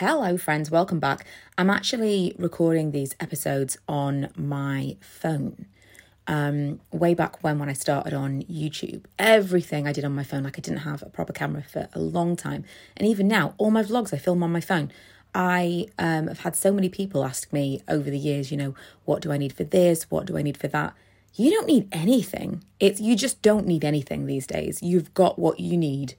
Hello, 0.00 0.36
friends, 0.36 0.70
welcome 0.70 1.00
back. 1.00 1.26
I'm 1.58 1.70
actually 1.70 2.32
recording 2.38 2.92
these 2.92 3.16
episodes 3.18 3.76
on 3.88 4.28
my 4.36 4.96
phone. 5.00 5.66
Um, 6.28 6.78
way 6.92 7.14
back 7.14 7.42
when, 7.42 7.58
when 7.58 7.68
I 7.68 7.72
started 7.72 8.14
on 8.14 8.44
YouTube, 8.44 9.06
everything 9.18 9.88
I 9.88 9.92
did 9.92 10.04
on 10.04 10.14
my 10.14 10.22
phone, 10.22 10.44
like 10.44 10.56
I 10.56 10.62
didn't 10.62 10.82
have 10.82 11.02
a 11.02 11.06
proper 11.06 11.32
camera 11.32 11.64
for 11.64 11.88
a 11.94 11.98
long 11.98 12.36
time. 12.36 12.64
And 12.96 13.08
even 13.08 13.26
now, 13.26 13.54
all 13.58 13.72
my 13.72 13.82
vlogs 13.82 14.14
I 14.14 14.18
film 14.18 14.44
on 14.44 14.52
my 14.52 14.60
phone. 14.60 14.92
I 15.34 15.88
um, 15.98 16.28
have 16.28 16.40
had 16.42 16.54
so 16.54 16.70
many 16.70 16.88
people 16.88 17.24
ask 17.24 17.52
me 17.52 17.82
over 17.88 18.08
the 18.08 18.20
years, 18.20 18.52
you 18.52 18.56
know, 18.56 18.76
what 19.04 19.20
do 19.20 19.32
I 19.32 19.36
need 19.36 19.52
for 19.52 19.64
this? 19.64 20.08
What 20.12 20.26
do 20.26 20.38
I 20.38 20.42
need 20.42 20.56
for 20.56 20.68
that? 20.68 20.94
You 21.34 21.50
don't 21.50 21.66
need 21.66 21.88
anything. 21.90 22.62
It's 22.78 23.00
you 23.00 23.16
just 23.16 23.42
don't 23.42 23.66
need 23.66 23.84
anything 23.84 24.26
these 24.26 24.46
days. 24.46 24.80
You've 24.80 25.12
got 25.12 25.40
what 25.40 25.58
you 25.58 25.76
need 25.76 26.14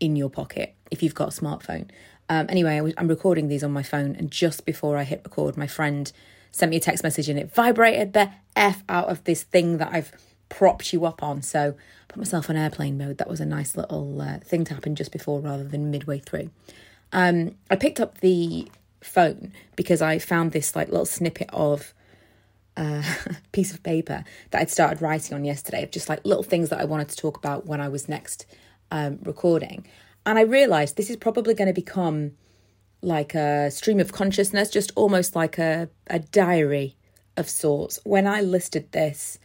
in 0.00 0.16
your 0.16 0.28
pocket 0.28 0.74
if 0.90 1.02
you've 1.02 1.14
got 1.14 1.28
a 1.28 1.40
smartphone. 1.40 1.88
Um, 2.32 2.46
anyway, 2.48 2.80
I 2.80 2.98
am 2.98 3.08
recording 3.08 3.48
these 3.48 3.62
on 3.62 3.72
my 3.72 3.82
phone, 3.82 4.16
and 4.16 4.30
just 4.30 4.64
before 4.64 4.96
I 4.96 5.02
hit 5.02 5.20
record, 5.22 5.58
my 5.58 5.66
friend 5.66 6.10
sent 6.50 6.70
me 6.70 6.78
a 6.78 6.80
text 6.80 7.04
message 7.04 7.28
and 7.28 7.38
it 7.38 7.54
vibrated 7.54 8.14
the 8.14 8.30
F 8.56 8.82
out 8.88 9.10
of 9.10 9.22
this 9.24 9.42
thing 9.42 9.76
that 9.76 9.90
I've 9.92 10.12
propped 10.48 10.94
you 10.94 11.04
up 11.04 11.22
on. 11.22 11.42
So 11.42 11.74
I 11.74 12.04
put 12.08 12.16
myself 12.16 12.48
on 12.48 12.56
airplane 12.56 12.96
mode. 12.96 13.18
That 13.18 13.28
was 13.28 13.40
a 13.40 13.44
nice 13.44 13.76
little 13.76 14.22
uh, 14.22 14.38
thing 14.38 14.64
to 14.64 14.72
happen 14.72 14.96
just 14.96 15.12
before 15.12 15.40
rather 15.40 15.64
than 15.64 15.90
midway 15.90 16.20
through. 16.20 16.50
Um, 17.12 17.56
I 17.70 17.76
picked 17.76 18.00
up 18.00 18.20
the 18.20 18.66
phone 19.02 19.52
because 19.76 20.00
I 20.00 20.18
found 20.18 20.52
this 20.52 20.74
like 20.74 20.88
little 20.88 21.04
snippet 21.04 21.50
of 21.52 21.92
a 22.78 23.04
uh, 23.04 23.34
piece 23.52 23.74
of 23.74 23.82
paper 23.82 24.24
that 24.52 24.62
I'd 24.62 24.70
started 24.70 25.02
writing 25.02 25.34
on 25.34 25.44
yesterday 25.44 25.82
of 25.82 25.90
just 25.90 26.08
like 26.08 26.24
little 26.24 26.42
things 26.42 26.70
that 26.70 26.80
I 26.80 26.86
wanted 26.86 27.10
to 27.10 27.16
talk 27.16 27.36
about 27.36 27.66
when 27.66 27.82
I 27.82 27.90
was 27.90 28.08
next 28.08 28.46
um, 28.90 29.18
recording. 29.22 29.86
And 30.24 30.38
I 30.38 30.42
realized 30.42 30.96
this 30.96 31.10
is 31.10 31.16
probably 31.16 31.54
going 31.54 31.68
to 31.68 31.74
become 31.74 32.32
like 33.00 33.34
a 33.34 33.70
stream 33.70 33.98
of 33.98 34.12
consciousness, 34.12 34.70
just 34.70 34.92
almost 34.94 35.34
like 35.34 35.58
a, 35.58 35.88
a 36.06 36.20
diary 36.20 36.96
of 37.36 37.48
sorts. 37.48 37.98
When 38.04 38.26
I 38.26 38.40
listed 38.40 38.92
this 38.92 39.38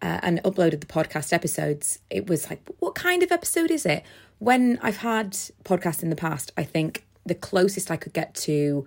uh, 0.00 0.20
and 0.22 0.42
uploaded 0.42 0.80
the 0.80 0.86
podcast 0.86 1.32
episodes, 1.32 1.98
it 2.08 2.26
was 2.28 2.48
like, 2.48 2.60
what 2.78 2.94
kind 2.94 3.22
of 3.22 3.30
episode 3.30 3.70
is 3.70 3.84
it? 3.84 4.02
When 4.38 4.78
I've 4.82 4.98
had 4.98 5.32
podcasts 5.64 6.02
in 6.02 6.10
the 6.10 6.16
past, 6.16 6.52
I 6.56 6.62
think 6.62 7.04
the 7.26 7.34
closest 7.34 7.90
I 7.90 7.96
could 7.96 8.14
get 8.14 8.34
to 8.36 8.86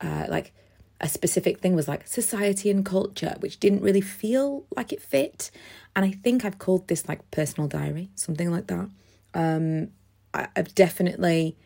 uh, 0.00 0.26
like 0.28 0.52
a 1.00 1.08
specific 1.08 1.60
thing 1.60 1.76
was 1.76 1.88
like 1.88 2.06
society 2.06 2.70
and 2.70 2.84
culture, 2.84 3.34
which 3.40 3.60
didn't 3.60 3.82
really 3.82 4.00
feel 4.00 4.64
like 4.76 4.92
it 4.92 5.02
fit. 5.02 5.50
And 5.94 6.04
I 6.04 6.10
think 6.10 6.44
I've 6.44 6.58
called 6.58 6.88
this 6.88 7.08
like 7.08 7.30
personal 7.30 7.68
diary, 7.68 8.10
something 8.14 8.50
like 8.50 8.66
that. 8.68 8.88
Um, 9.34 9.88
I've 10.36 10.74
definitely 10.74 11.56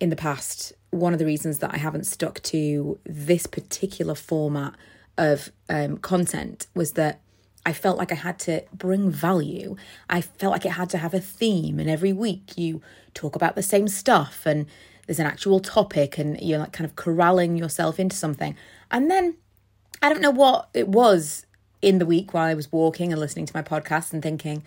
in 0.00 0.10
the 0.10 0.16
past 0.16 0.72
one 0.90 1.12
of 1.12 1.18
the 1.18 1.26
reasons 1.26 1.58
that 1.58 1.72
I 1.72 1.78
haven't 1.78 2.04
stuck 2.04 2.42
to 2.42 2.98
this 3.04 3.46
particular 3.46 4.14
format 4.14 4.74
of 5.18 5.50
um, 5.68 5.98
content 5.98 6.66
was 6.74 6.92
that 6.92 7.20
I 7.64 7.72
felt 7.72 7.98
like 7.98 8.12
I 8.12 8.16
had 8.16 8.38
to 8.40 8.64
bring 8.72 9.10
value. 9.10 9.76
I 10.08 10.20
felt 10.20 10.52
like 10.52 10.64
it 10.64 10.72
had 10.72 10.90
to 10.90 10.98
have 10.98 11.14
a 11.14 11.20
theme, 11.20 11.80
and 11.80 11.90
every 11.90 12.12
week 12.12 12.56
you 12.56 12.80
talk 13.12 13.34
about 13.34 13.56
the 13.56 13.62
same 13.62 13.88
stuff, 13.88 14.46
and 14.46 14.66
there's 15.06 15.18
an 15.18 15.26
actual 15.26 15.58
topic, 15.58 16.16
and 16.16 16.40
you're 16.40 16.60
like 16.60 16.72
kind 16.72 16.88
of 16.88 16.94
corralling 16.94 17.56
yourself 17.56 17.98
into 17.98 18.14
something. 18.14 18.54
And 18.90 19.10
then 19.10 19.36
I 20.00 20.08
don't 20.08 20.22
know 20.22 20.30
what 20.30 20.68
it 20.74 20.88
was 20.88 21.46
in 21.82 21.98
the 21.98 22.06
week 22.06 22.32
while 22.32 22.46
I 22.46 22.54
was 22.54 22.70
walking 22.70 23.12
and 23.12 23.20
listening 23.20 23.46
to 23.46 23.56
my 23.56 23.62
podcast 23.62 24.12
and 24.12 24.22
thinking, 24.22 24.62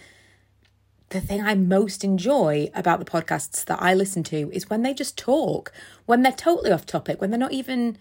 the 1.09 1.21
thing 1.21 1.41
I 1.41 1.55
most 1.55 2.03
enjoy 2.03 2.69
about 2.73 2.99
the 2.99 3.05
podcasts 3.05 3.65
that 3.65 3.81
I 3.81 3.93
listen 3.93 4.23
to 4.25 4.51
is 4.51 4.69
when 4.69 4.83
they 4.83 4.93
just 4.93 5.17
talk, 5.17 5.71
when 6.05 6.21
they're 6.21 6.31
totally 6.31 6.71
off 6.71 6.85
topic, 6.85 7.19
when 7.19 7.31
they're 7.31 7.39
not 7.39 7.51
even 7.51 7.97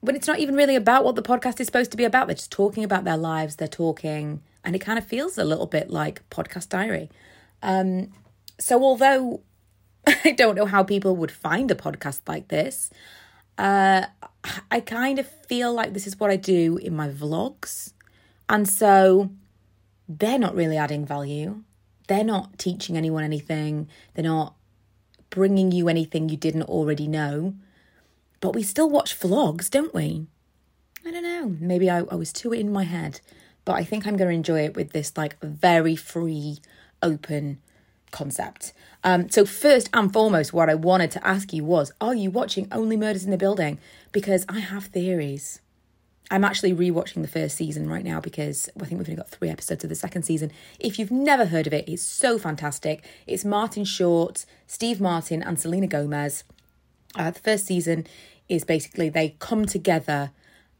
when 0.00 0.14
it's 0.14 0.28
not 0.28 0.38
even 0.38 0.54
really 0.54 0.76
about 0.76 1.04
what 1.04 1.16
the 1.16 1.22
podcast 1.22 1.58
is 1.60 1.66
supposed 1.66 1.90
to 1.90 1.96
be 1.96 2.04
about. 2.04 2.28
They're 2.28 2.36
just 2.36 2.52
talking 2.52 2.84
about 2.84 3.04
their 3.04 3.16
lives, 3.16 3.56
they're 3.56 3.66
talking, 3.66 4.42
and 4.64 4.76
it 4.76 4.78
kind 4.78 4.98
of 4.98 5.04
feels 5.04 5.36
a 5.36 5.44
little 5.44 5.66
bit 5.66 5.90
like 5.90 6.28
podcast 6.30 6.68
diary. 6.68 7.10
Um, 7.62 8.12
so 8.58 8.82
although 8.82 9.40
I 10.06 10.32
don't 10.32 10.54
know 10.54 10.66
how 10.66 10.82
people 10.82 11.16
would 11.16 11.32
find 11.32 11.70
a 11.70 11.74
podcast 11.74 12.20
like 12.26 12.48
this, 12.48 12.90
uh, 13.58 14.06
I 14.70 14.80
kind 14.80 15.18
of 15.18 15.26
feel 15.26 15.74
like 15.74 15.92
this 15.92 16.06
is 16.06 16.18
what 16.18 16.30
I 16.30 16.36
do 16.36 16.76
in 16.76 16.94
my 16.94 17.08
vlogs. 17.08 17.92
And 18.48 18.68
so 18.68 19.30
they're 20.08 20.38
not 20.38 20.54
really 20.54 20.76
adding 20.76 21.04
value 21.04 21.64
they're 22.08 22.24
not 22.24 22.58
teaching 22.58 22.96
anyone 22.96 23.22
anything, 23.22 23.88
they're 24.14 24.24
not 24.24 24.54
bringing 25.30 25.70
you 25.70 25.88
anything 25.88 26.28
you 26.28 26.36
didn't 26.36 26.62
already 26.62 27.06
know. 27.06 27.54
But 28.40 28.54
we 28.54 28.62
still 28.62 28.90
watch 28.90 29.18
vlogs, 29.18 29.70
don't 29.70 29.94
we? 29.94 30.26
I 31.06 31.10
don't 31.10 31.22
know. 31.22 31.56
Maybe 31.60 31.88
I, 31.88 31.98
I 31.98 32.14
was 32.14 32.32
too 32.32 32.52
in 32.52 32.72
my 32.72 32.84
head, 32.84 33.20
but 33.64 33.74
I 33.74 33.84
think 33.84 34.06
I'm 34.06 34.16
going 34.16 34.28
to 34.28 34.34
enjoy 34.34 34.64
it 34.64 34.74
with 34.74 34.92
this 34.92 35.16
like 35.16 35.40
very 35.40 35.96
free, 35.96 36.58
open 37.02 37.58
concept. 38.10 38.72
Um, 39.04 39.28
so, 39.28 39.44
first 39.44 39.88
and 39.92 40.12
foremost, 40.12 40.52
what 40.52 40.68
I 40.68 40.74
wanted 40.74 41.10
to 41.12 41.26
ask 41.26 41.52
you 41.52 41.64
was 41.64 41.92
Are 42.00 42.14
you 42.14 42.30
watching 42.30 42.68
Only 42.72 42.96
Murders 42.96 43.24
in 43.24 43.30
the 43.30 43.36
Building? 43.36 43.78
Because 44.12 44.44
I 44.48 44.60
have 44.60 44.86
theories. 44.86 45.60
I'm 46.30 46.44
actually 46.44 46.74
rewatching 46.74 47.22
the 47.22 47.28
first 47.28 47.56
season 47.56 47.88
right 47.88 48.04
now 48.04 48.20
because 48.20 48.68
I 48.76 48.84
think 48.84 48.98
we've 48.98 49.08
only 49.08 49.16
got 49.16 49.30
three 49.30 49.48
episodes 49.48 49.84
of 49.84 49.90
the 49.90 49.96
second 49.96 50.24
season. 50.24 50.52
If 50.78 50.98
you've 50.98 51.10
never 51.10 51.46
heard 51.46 51.66
of 51.66 51.72
it, 51.72 51.88
it's 51.88 52.02
so 52.02 52.38
fantastic. 52.38 53.04
It's 53.26 53.44
Martin 53.44 53.84
Short, 53.84 54.44
Steve 54.66 55.00
Martin, 55.00 55.42
and 55.42 55.58
Selena 55.58 55.86
Gomez. 55.86 56.44
Uh, 57.14 57.30
the 57.30 57.40
first 57.40 57.66
season 57.66 58.06
is 58.48 58.64
basically 58.64 59.08
they 59.08 59.36
come 59.38 59.64
together 59.64 60.32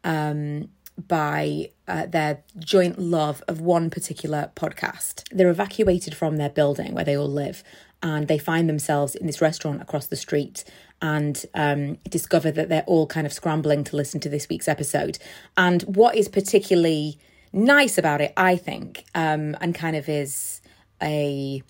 um, 0.05 0.69
by 1.07 1.71
uh, 1.87 2.07
their 2.07 2.43
joint 2.59 2.99
love 2.99 3.43
of 3.49 3.61
one 3.61 3.89
particular 3.89 4.51
podcast. 4.55 5.25
They're 5.31 5.49
evacuated 5.49 6.15
from 6.15 6.37
their 6.37 6.51
building 6.51 6.93
where 6.93 7.05
they 7.05 7.17
all 7.17 7.31
live 7.31 7.63
and 8.03 8.29
they 8.29 8.39
find 8.39 8.69
themselves 8.69 9.15
in 9.15 9.27
this 9.27 9.41
restaurant 9.41 9.83
across 9.83 10.07
the 10.07 10.17
street 10.17 10.65
and 11.01 11.45
um, 11.55 11.99
discover 12.09 12.51
that 12.51 12.69
they're 12.69 12.85
all 12.87 13.07
kind 13.07 13.27
of 13.27 13.33
scrambling 13.33 13.85
to 13.85 13.97
listen 13.97 14.21
to 14.21 14.29
this 14.29 14.49
week's 14.49 14.69
episode. 14.69 15.19
And 15.57 15.83
what 15.83 16.17
is 16.17 16.29
particularly 16.29 17.19
nice 17.53 17.99
about 17.99 18.21
it, 18.21 18.33
I 18.37 18.57
think, 18.57 19.05
um, 19.15 19.57
and 19.61 19.75
kind 19.75 19.97
of 19.97 20.09
is 20.09 20.61
a, 21.03 21.63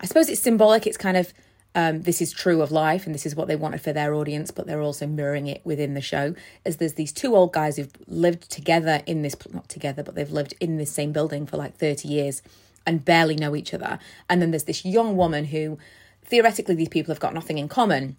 I 0.00 0.06
suppose 0.06 0.28
it's 0.28 0.40
symbolic. 0.40 0.86
It's 0.86 0.96
kind 0.96 1.16
of 1.16 1.32
um, 1.74 2.02
this 2.02 2.20
is 2.20 2.32
true 2.32 2.62
of 2.62 2.72
life 2.72 3.06
and 3.06 3.14
this 3.14 3.24
is 3.24 3.36
what 3.36 3.46
they 3.46 3.56
wanted 3.56 3.80
for 3.80 3.92
their 3.92 4.14
audience, 4.14 4.50
but 4.50 4.66
they're 4.66 4.82
also 4.82 5.06
mirroring 5.06 5.46
it 5.46 5.60
within 5.64 5.94
the 5.94 6.00
show. 6.00 6.34
As 6.64 6.78
there's 6.78 6.94
these 6.94 7.12
two 7.12 7.36
old 7.36 7.52
guys 7.52 7.76
who've 7.76 7.92
lived 8.06 8.50
together 8.50 9.02
in 9.06 9.22
this, 9.22 9.36
not 9.52 9.68
together, 9.68 10.02
but 10.02 10.14
they've 10.14 10.30
lived 10.30 10.54
in 10.60 10.78
this 10.78 10.90
same 10.90 11.12
building 11.12 11.46
for 11.46 11.56
like 11.56 11.76
30 11.76 12.08
years 12.08 12.42
and 12.86 13.04
barely 13.04 13.36
know 13.36 13.54
each 13.54 13.72
other. 13.72 13.98
And 14.28 14.42
then 14.42 14.50
there's 14.50 14.64
this 14.64 14.84
young 14.84 15.16
woman 15.16 15.46
who 15.46 15.78
theoretically 16.24 16.74
these 16.74 16.88
people 16.88 17.12
have 17.12 17.20
got 17.20 17.34
nothing 17.34 17.58
in 17.58 17.68
common 17.68 18.16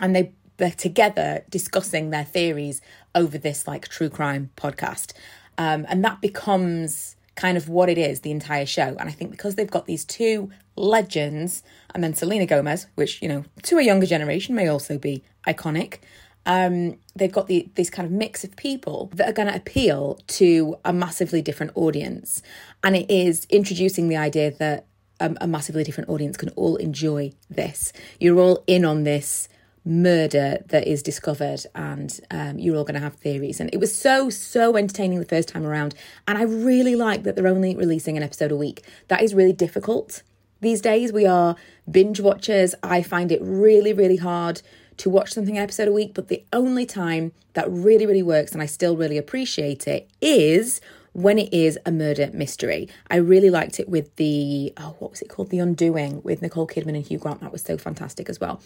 and 0.00 0.14
they 0.14 0.32
they're 0.56 0.70
together 0.70 1.44
discussing 1.50 2.10
their 2.10 2.24
theories 2.24 2.80
over 3.14 3.38
this 3.38 3.66
like 3.66 3.88
true 3.88 4.08
crime 4.08 4.50
podcast. 4.56 5.12
Um, 5.58 5.84
and 5.88 6.04
that 6.04 6.20
becomes 6.20 7.16
kind 7.34 7.56
of 7.56 7.68
what 7.68 7.88
it 7.88 7.98
is 7.98 8.20
the 8.20 8.30
entire 8.30 8.66
show. 8.66 8.96
And 8.98 9.08
I 9.08 9.12
think 9.12 9.30
because 9.30 9.56
they've 9.56 9.70
got 9.70 9.86
these 9.86 10.04
two 10.04 10.50
legends, 10.76 11.62
and 11.94 12.02
then 12.02 12.14
Selena 12.14 12.46
Gomez, 12.46 12.86
which, 12.94 13.20
you 13.22 13.28
know, 13.28 13.44
to 13.62 13.78
a 13.78 13.82
younger 13.82 14.06
generation 14.06 14.54
may 14.54 14.68
also 14.68 14.98
be 14.98 15.24
iconic, 15.46 15.98
um, 16.46 16.98
they've 17.16 17.32
got 17.32 17.46
the 17.46 17.68
this 17.74 17.90
kind 17.90 18.06
of 18.06 18.12
mix 18.12 18.44
of 18.44 18.54
people 18.56 19.10
that 19.14 19.28
are 19.28 19.32
going 19.32 19.48
to 19.48 19.56
appeal 19.56 20.20
to 20.26 20.76
a 20.84 20.92
massively 20.92 21.40
different 21.40 21.72
audience, 21.74 22.42
and 22.82 22.94
it 22.94 23.10
is 23.10 23.46
introducing 23.48 24.08
the 24.08 24.16
idea 24.16 24.50
that 24.50 24.84
um, 25.20 25.38
a 25.40 25.46
massively 25.46 25.84
different 25.84 26.10
audience 26.10 26.36
can 26.36 26.50
all 26.50 26.76
enjoy 26.76 27.32
this. 27.48 27.92
You're 28.20 28.38
all 28.38 28.62
in 28.66 28.84
on 28.84 29.04
this 29.04 29.48
murder 29.84 30.58
that 30.68 30.86
is 30.86 31.02
discovered 31.02 31.60
and 31.74 32.20
um, 32.30 32.58
you're 32.58 32.76
all 32.76 32.84
going 32.84 32.94
to 32.94 33.00
have 33.00 33.14
theories 33.16 33.60
and 33.60 33.68
it 33.72 33.78
was 33.78 33.94
so 33.94 34.30
so 34.30 34.76
entertaining 34.76 35.18
the 35.18 35.26
first 35.26 35.48
time 35.48 35.66
around 35.66 35.94
and 36.26 36.38
i 36.38 36.42
really 36.42 36.96
like 36.96 37.22
that 37.22 37.36
they're 37.36 37.46
only 37.46 37.76
releasing 37.76 38.16
an 38.16 38.22
episode 38.22 38.50
a 38.50 38.56
week 38.56 38.82
that 39.08 39.20
is 39.20 39.34
really 39.34 39.52
difficult 39.52 40.22
these 40.62 40.80
days 40.80 41.12
we 41.12 41.26
are 41.26 41.54
binge 41.90 42.18
watchers 42.18 42.74
i 42.82 43.02
find 43.02 43.30
it 43.30 43.40
really 43.42 43.92
really 43.92 44.16
hard 44.16 44.62
to 44.98 45.10
watch 45.10 45.32
something 45.32 45.58
episode 45.58 45.88
a 45.88 45.92
week, 45.92 46.14
but 46.14 46.28
the 46.28 46.44
only 46.52 46.86
time 46.86 47.32
that 47.54 47.70
really, 47.70 48.06
really 48.06 48.22
works 48.22 48.52
and 48.52 48.62
I 48.62 48.66
still 48.66 48.96
really 48.96 49.18
appreciate 49.18 49.86
it 49.86 50.08
is 50.20 50.80
when 51.12 51.38
it 51.38 51.52
is 51.52 51.78
a 51.86 51.92
murder 51.92 52.30
mystery. 52.32 52.88
I 53.08 53.16
really 53.16 53.50
liked 53.50 53.78
it 53.78 53.88
with 53.88 54.14
the, 54.16 54.72
oh, 54.76 54.96
what 54.98 55.12
was 55.12 55.22
it 55.22 55.28
called? 55.28 55.50
The 55.50 55.60
Undoing 55.60 56.22
with 56.22 56.42
Nicole 56.42 56.66
Kidman 56.66 56.96
and 56.96 57.06
Hugh 57.06 57.18
Grant. 57.18 57.40
That 57.40 57.52
was 57.52 57.62
so 57.62 57.78
fantastic 57.78 58.28
as 58.28 58.40
well. 58.40 58.60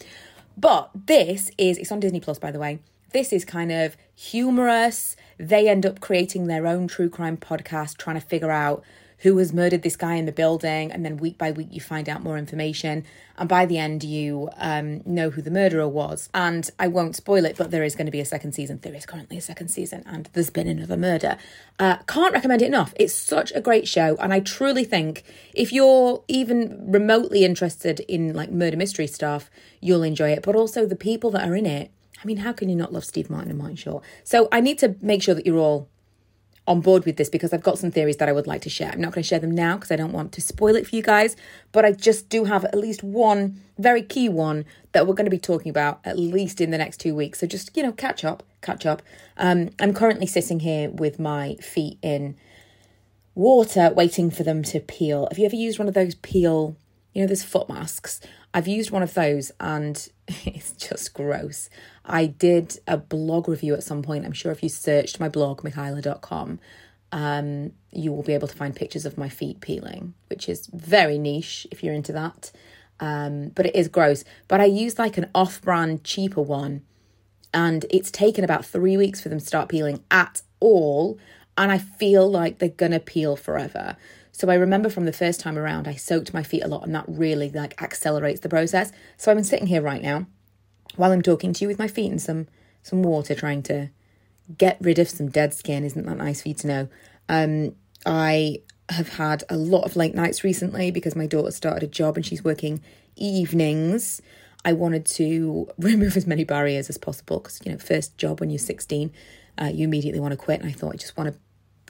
But 0.59 0.89
this 0.93 1.51
is, 1.57 1.77
it's 1.77 1.91
on 1.91 2.01
Disney 2.01 2.19
Plus, 2.19 2.37
by 2.37 2.51
the 2.51 2.59
way. 2.59 2.79
This 3.13 3.31
is 3.31 3.45
kind 3.45 3.71
of 3.71 3.95
humorous. 4.13 5.15
They 5.37 5.69
end 5.69 5.85
up 5.85 6.01
creating 6.01 6.47
their 6.47 6.67
own 6.67 6.87
true 6.87 7.09
crime 7.09 7.37
podcast, 7.37 7.97
trying 7.97 8.19
to 8.19 8.25
figure 8.25 8.51
out 8.51 8.83
who 9.19 9.37
has 9.37 9.53
murdered 9.53 9.81
this 9.81 9.95
guy 9.95 10.15
in 10.15 10.25
the 10.25 10.31
building, 10.31 10.91
and 10.91 11.05
then 11.05 11.17
week 11.17 11.37
by 11.37 11.51
week 11.51 11.67
you 11.71 11.81
find 11.81 12.07
out 12.07 12.23
more 12.23 12.37
information, 12.37 13.03
and 13.37 13.49
by 13.49 13.65
the 13.65 13.77
end 13.77 14.03
you 14.03 14.49
um, 14.57 15.01
know 15.05 15.29
who 15.29 15.41
the 15.41 15.51
murderer 15.51 15.87
was. 15.87 16.29
And 16.33 16.69
I 16.79 16.87
won't 16.87 17.15
spoil 17.15 17.45
it, 17.45 17.57
but 17.57 17.71
there 17.71 17.83
is 17.83 17.95
going 17.95 18.05
to 18.05 18.11
be 18.11 18.19
a 18.19 18.25
second 18.25 18.53
season. 18.53 18.79
There 18.81 18.93
is 18.93 19.05
currently 19.05 19.37
a 19.37 19.41
second 19.41 19.69
season, 19.69 20.03
and 20.05 20.29
there's 20.33 20.49
been 20.49 20.67
another 20.67 20.97
murder. 20.97 21.37
Uh, 21.77 21.97
can't 22.07 22.33
recommend 22.33 22.61
it 22.61 22.67
enough. 22.67 22.93
It's 22.97 23.13
such 23.13 23.51
a 23.53 23.61
great 23.61 23.87
show, 23.87 24.15
and 24.19 24.33
I 24.33 24.39
truly 24.39 24.83
think 24.83 25.23
if 25.53 25.73
you're 25.73 26.23
even 26.27 26.91
remotely 26.91 27.43
interested 27.43 27.99
in 28.01 28.33
like 28.33 28.51
murder 28.51 28.77
mystery 28.77 29.07
stuff, 29.07 29.49
you'll 29.81 30.03
enjoy 30.03 30.31
it. 30.31 30.43
But 30.43 30.55
also 30.55 30.85
the 30.85 30.95
people 30.95 31.31
that 31.31 31.47
are 31.47 31.55
in 31.55 31.65
it. 31.65 31.91
I 32.21 32.25
mean, 32.25 32.37
how 32.37 32.51
can 32.51 32.67
you 32.67 32.75
not 32.75 32.91
love 32.91 33.05
Steve 33.05 33.29
Martin 33.29 33.49
and 33.49 33.57
Martin 33.57 33.77
Short? 33.77 34.03
So 34.25 34.49
I 34.51 34.59
need 34.59 34.77
to 34.79 34.95
make 35.01 35.23
sure 35.23 35.33
that 35.35 35.45
you're 35.45 35.57
all 35.57 35.87
on 36.69 36.81
board 36.81 37.03
with 37.03 37.17
this 37.17 37.29
because 37.29 37.51
I've 37.51 37.63
got 37.63 37.79
some 37.79 37.89
theories 37.89 38.17
that 38.17 38.29
I 38.29 38.31
would 38.31 38.45
like 38.45 38.61
to 38.61 38.69
share. 38.69 38.91
I'm 38.91 39.01
not 39.01 39.11
going 39.11 39.23
to 39.23 39.27
share 39.27 39.39
them 39.39 39.49
now 39.49 39.75
because 39.75 39.91
I 39.91 39.95
don't 39.95 40.13
want 40.13 40.31
to 40.33 40.41
spoil 40.41 40.75
it 40.75 40.85
for 40.87 40.95
you 40.95 41.01
guys, 41.01 41.35
but 41.71 41.83
I 41.83 41.91
just 41.91 42.29
do 42.29 42.45
have 42.45 42.63
at 42.63 42.77
least 42.77 43.03
one 43.03 43.59
very 43.79 44.03
key 44.03 44.29
one 44.29 44.65
that 44.91 45.07
we're 45.07 45.15
going 45.15 45.25
to 45.25 45.31
be 45.31 45.39
talking 45.39 45.71
about 45.71 45.99
at 46.05 46.19
least 46.19 46.61
in 46.61 46.69
the 46.69 46.77
next 46.77 46.97
two 46.97 47.15
weeks. 47.15 47.39
So 47.39 47.47
just, 47.47 47.75
you 47.75 47.81
know, 47.81 47.91
catch 47.91 48.23
up, 48.23 48.43
catch 48.61 48.85
up. 48.85 49.01
Um, 49.35 49.71
I'm 49.79 49.95
currently 49.95 50.27
sitting 50.27 50.59
here 50.59 50.91
with 50.91 51.17
my 51.17 51.55
feet 51.55 51.97
in 52.03 52.37
water 53.33 53.91
waiting 53.95 54.29
for 54.29 54.43
them 54.43 54.61
to 54.63 54.79
peel. 54.79 55.27
Have 55.31 55.39
you 55.39 55.45
ever 55.45 55.55
used 55.55 55.79
one 55.79 55.87
of 55.87 55.95
those 55.95 56.13
peel, 56.13 56.77
you 57.13 57.21
know, 57.21 57.27
those 57.27 57.43
foot 57.43 57.67
masks? 57.67 58.21
I've 58.53 58.67
used 58.67 58.91
one 58.91 59.01
of 59.01 59.15
those 59.15 59.51
and 59.59 60.07
it's 60.45 60.73
just 60.73 61.13
gross. 61.13 61.69
I 62.05 62.27
did 62.27 62.79
a 62.87 62.97
blog 62.97 63.47
review 63.49 63.73
at 63.73 63.83
some 63.83 64.03
point. 64.03 64.25
I'm 64.25 64.33
sure 64.33 64.51
if 64.51 64.61
you 64.61 64.69
searched 64.69 65.19
my 65.19 65.27
blog, 65.27 65.61
mikhila.com, 65.61 66.59
um, 67.11 67.71
you 67.91 68.11
will 68.13 68.23
be 68.23 68.33
able 68.33 68.47
to 68.47 68.55
find 68.55 68.75
pictures 68.75 69.05
of 69.05 69.17
my 69.17 69.29
feet 69.29 69.59
peeling, 69.59 70.13
which 70.27 70.47
is 70.47 70.67
very 70.67 71.17
niche 71.17 71.65
if 71.71 71.83
you're 71.83 71.93
into 71.93 72.13
that. 72.13 72.51
Um, 72.99 73.49
but 73.49 73.65
it 73.65 73.75
is 73.75 73.87
gross. 73.87 74.23
But 74.47 74.61
I 74.61 74.65
used 74.65 74.99
like 74.99 75.17
an 75.17 75.29
off 75.33 75.61
brand, 75.61 76.03
cheaper 76.03 76.41
one, 76.41 76.83
and 77.51 77.85
it's 77.89 78.11
taken 78.11 78.43
about 78.43 78.65
three 78.65 78.97
weeks 78.97 79.21
for 79.21 79.29
them 79.29 79.39
to 79.39 79.45
start 79.45 79.69
peeling 79.69 80.03
at 80.11 80.43
all. 80.59 81.17
And 81.57 81.71
I 81.71 81.79
feel 81.79 82.29
like 82.29 82.59
they're 82.59 82.69
gonna 82.69 82.99
peel 82.99 83.35
forever. 83.35 83.97
So 84.39 84.49
I 84.49 84.53
remember 84.53 84.89
from 84.89 85.03
the 85.03 85.11
first 85.11 85.41
time 85.41 85.57
around, 85.57 85.85
I 85.85 85.95
soaked 85.95 86.33
my 86.33 86.43
feet 86.43 86.63
a 86.63 86.69
lot, 86.69 86.85
and 86.85 86.95
that 86.95 87.03
really 87.09 87.49
like 87.49 87.81
accelerates 87.81 88.39
the 88.39 88.47
process. 88.47 88.89
So 89.17 89.33
I'm 89.33 89.43
sitting 89.43 89.67
here 89.67 89.81
right 89.81 90.01
now 90.01 90.27
while 90.95 91.11
I'm 91.11 91.21
talking 91.21 91.51
to 91.51 91.65
you 91.65 91.67
with 91.67 91.77
my 91.77 91.89
feet 91.89 92.09
in 92.09 92.19
some 92.19 92.47
some 92.81 93.03
water, 93.03 93.35
trying 93.35 93.63
to 93.63 93.89
get 94.57 94.77
rid 94.79 94.97
of 94.97 95.09
some 95.09 95.27
dead 95.27 95.53
skin. 95.53 95.83
Isn't 95.83 96.05
that 96.05 96.15
nice 96.15 96.41
for 96.41 96.47
you 96.47 96.53
to 96.53 96.67
know? 96.67 96.87
Um, 97.27 97.75
I 98.05 98.61
have 98.87 99.09
had 99.09 99.43
a 99.49 99.57
lot 99.57 99.83
of 99.83 99.97
late 99.97 100.15
nights 100.15 100.41
recently 100.41 100.89
because 100.89 101.17
my 101.17 101.27
daughter 101.27 101.51
started 101.51 101.83
a 101.83 101.87
job 101.87 102.15
and 102.15 102.25
she's 102.25 102.41
working 102.41 102.81
evenings. 103.17 104.21
I 104.63 104.71
wanted 104.71 105.05
to 105.17 105.67
remove 105.77 106.15
as 106.15 106.25
many 106.25 106.45
barriers 106.45 106.87
as 106.89 106.97
possible 106.97 107.39
because 107.39 107.59
you 107.65 107.73
know, 107.73 107.77
first 107.77 108.17
job 108.17 108.39
when 108.39 108.49
you're 108.49 108.57
16, 108.57 109.11
uh, 109.61 109.65
you 109.65 109.83
immediately 109.83 110.21
want 110.21 110.31
to 110.31 110.37
quit. 110.37 110.61
And 110.61 110.69
I 110.69 110.71
thought 110.71 110.93
I 110.93 110.97
just 110.97 111.17
want 111.17 111.33
to 111.33 111.39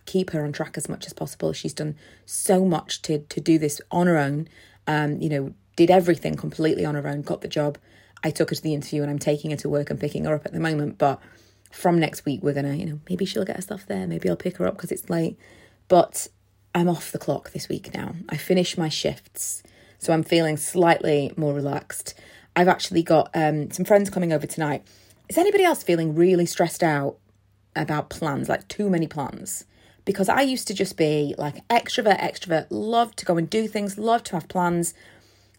keep 0.10 0.32
her 0.32 0.44
on 0.44 0.52
track 0.52 0.76
as 0.76 0.90
much 0.90 1.06
as 1.06 1.14
possible. 1.14 1.54
She's 1.54 1.74
done 1.74 1.96
so 2.26 2.66
much 2.66 3.04
to 3.04 3.20
to 3.20 3.40
do 3.40 3.60
this 3.60 3.80
on 3.92 4.08
her 4.08 4.18
own. 4.18 4.48
Um, 4.88 5.22
you 5.22 5.30
know, 5.30 5.54
did 5.76 5.92
everything 5.92 6.36
completely 6.36 6.84
on 6.84 6.96
her 6.96 7.08
own, 7.08 7.22
got 7.22 7.42
the 7.42 7.48
job. 7.48 7.78
I 8.24 8.32
took 8.32 8.50
her 8.50 8.56
to 8.56 8.62
the 8.62 8.74
interview 8.74 9.04
and 9.04 9.12
I'm 9.12 9.20
taking 9.20 9.52
her 9.52 9.58
to 9.58 9.70
work 9.70 9.92
and 9.92 10.00
picking 10.00 10.26
her 10.26 10.34
up 10.34 10.48
at 10.48 10.52
the 10.52 10.60
moment. 10.60 10.98
But 10.98 11.22
from 11.72 12.00
next 12.00 12.26
week, 12.26 12.42
we're 12.42 12.56
gonna, 12.56 12.74
you 12.74 12.88
know, 12.88 13.00
maybe 13.08 13.24
she'll 13.24 13.46
get 13.46 13.58
her 13.58 13.62
stuff 13.62 13.86
there. 13.86 14.08
Maybe 14.08 14.28
I'll 14.28 14.36
pick 14.36 14.58
her 14.58 14.68
up 14.68 14.76
because 14.76 14.92
it's 14.92 15.12
late. 15.12 15.38
But 15.88 16.28
I'm 16.74 16.90
off 16.90 17.12
the 17.12 17.20
clock 17.20 17.52
this 17.52 17.70
week 17.70 17.94
now. 17.94 18.16
I 18.30 18.38
finish 18.38 18.80
my 18.80 18.90
shifts, 18.90 19.62
so 20.00 20.12
I'm 20.12 20.24
feeling 20.24 20.58
slightly 20.58 21.34
more 21.38 21.54
relaxed. 21.54 22.16
I've 22.56 22.68
actually 22.68 23.04
got 23.04 23.30
um, 23.36 23.70
some 23.70 23.86
friends 23.86 24.10
coming 24.10 24.34
over 24.34 24.48
tonight. 24.48 24.82
Is 25.30 25.38
anybody 25.38 25.64
else 25.64 25.84
feeling 25.84 26.16
really 26.16 26.48
stressed 26.48 26.82
out 26.82 27.18
about 27.76 28.10
plans, 28.10 28.50
like 28.50 28.68
too 28.68 28.90
many 28.90 29.06
plans? 29.06 29.66
Because 30.06 30.30
I 30.30 30.42
used 30.42 30.68
to 30.68 30.74
just 30.74 30.98
be 30.98 31.36
like 31.38 31.68
extrovert, 31.68 32.20
extrovert, 32.20 32.68
love 32.70 33.16
to 33.18 33.26
go 33.26 33.38
and 33.38 33.50
do 33.50 33.68
things, 33.68 33.98
love 33.98 34.24
to 34.24 34.36
have 34.36 34.48
plans, 34.48 34.94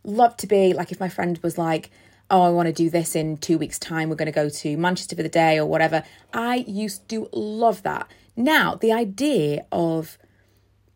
love 0.03 0.37
to 0.39 0.47
be 0.47 0.73
like 0.73 0.91
if 0.91 1.01
my 1.01 1.09
friend 1.09 1.39
was 1.43 1.59
like, 1.59 1.91
oh, 2.31 2.43
I 2.43 2.51
want 2.51 2.67
to 2.67 2.73
do 2.73 2.89
this 2.91 3.17
in 3.17 3.37
two 3.37 3.59
weeks' 3.59 3.79
time. 3.79 4.09
We're 4.09 4.17
going 4.17 4.27
to 4.27 4.33
go 4.33 4.49
to 4.49 4.77
Manchester 4.77 5.17
for 5.17 5.23
the 5.23 5.29
day 5.29 5.59
or 5.59 5.67
whatever. 5.67 6.05
I 6.33 6.57
used 6.67 7.09
to 7.09 7.29
love 7.33 7.83
that. 7.83 8.09
Now, 8.37 8.77
the 8.77 8.93
idea 8.93 9.67
of 9.73 10.17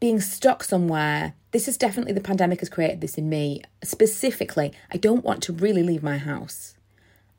being 0.00 0.20
stuck 0.20 0.62
somewhere, 0.62 1.35
this 1.50 1.67
is 1.67 1.76
definitely 1.76 2.12
the 2.12 2.20
pandemic 2.20 2.61
has 2.61 2.69
created 2.69 3.00
this 3.00 3.19
in 3.19 3.29
me. 3.29 3.62
Specifically, 3.82 4.73
I 4.93 4.96
don't 4.96 5.25
want 5.25 5.43
to 5.44 5.52
really 5.52 5.82
leave 5.82 6.02
my 6.02 6.19
house. 6.19 6.76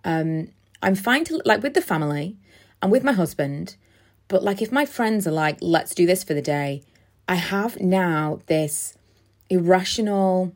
Um, 0.04 0.50
I'm 0.84 0.96
fine 0.96 1.24
to, 1.26 1.42
like, 1.46 1.64
with 1.64 1.74
the 1.74 1.82
family 1.82 2.38
and 2.82 2.92
with 2.92 3.04
my 3.04 3.14
husband, 3.14 3.78
but 4.28 4.44
like, 4.44 4.62
if 4.62 4.72
my 4.72 4.86
friends 4.86 5.28
are 5.28 5.32
like, 5.32 5.58
let's 5.62 5.94
do 5.94 6.06
this 6.06 6.24
for 6.24 6.34
the 6.34 6.42
day, 6.42 6.84
I 7.28 7.36
have 7.36 7.80
now 7.80 8.40
this 8.48 8.98
irrational 9.50 10.54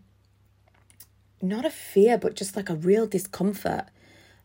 not 1.42 1.66
a 1.66 1.69
fear, 1.69 2.18
but 2.18 2.36
just 2.36 2.56
like 2.56 2.69
a 2.69 2.75
real 2.75 3.07
discomfort. 3.07 3.86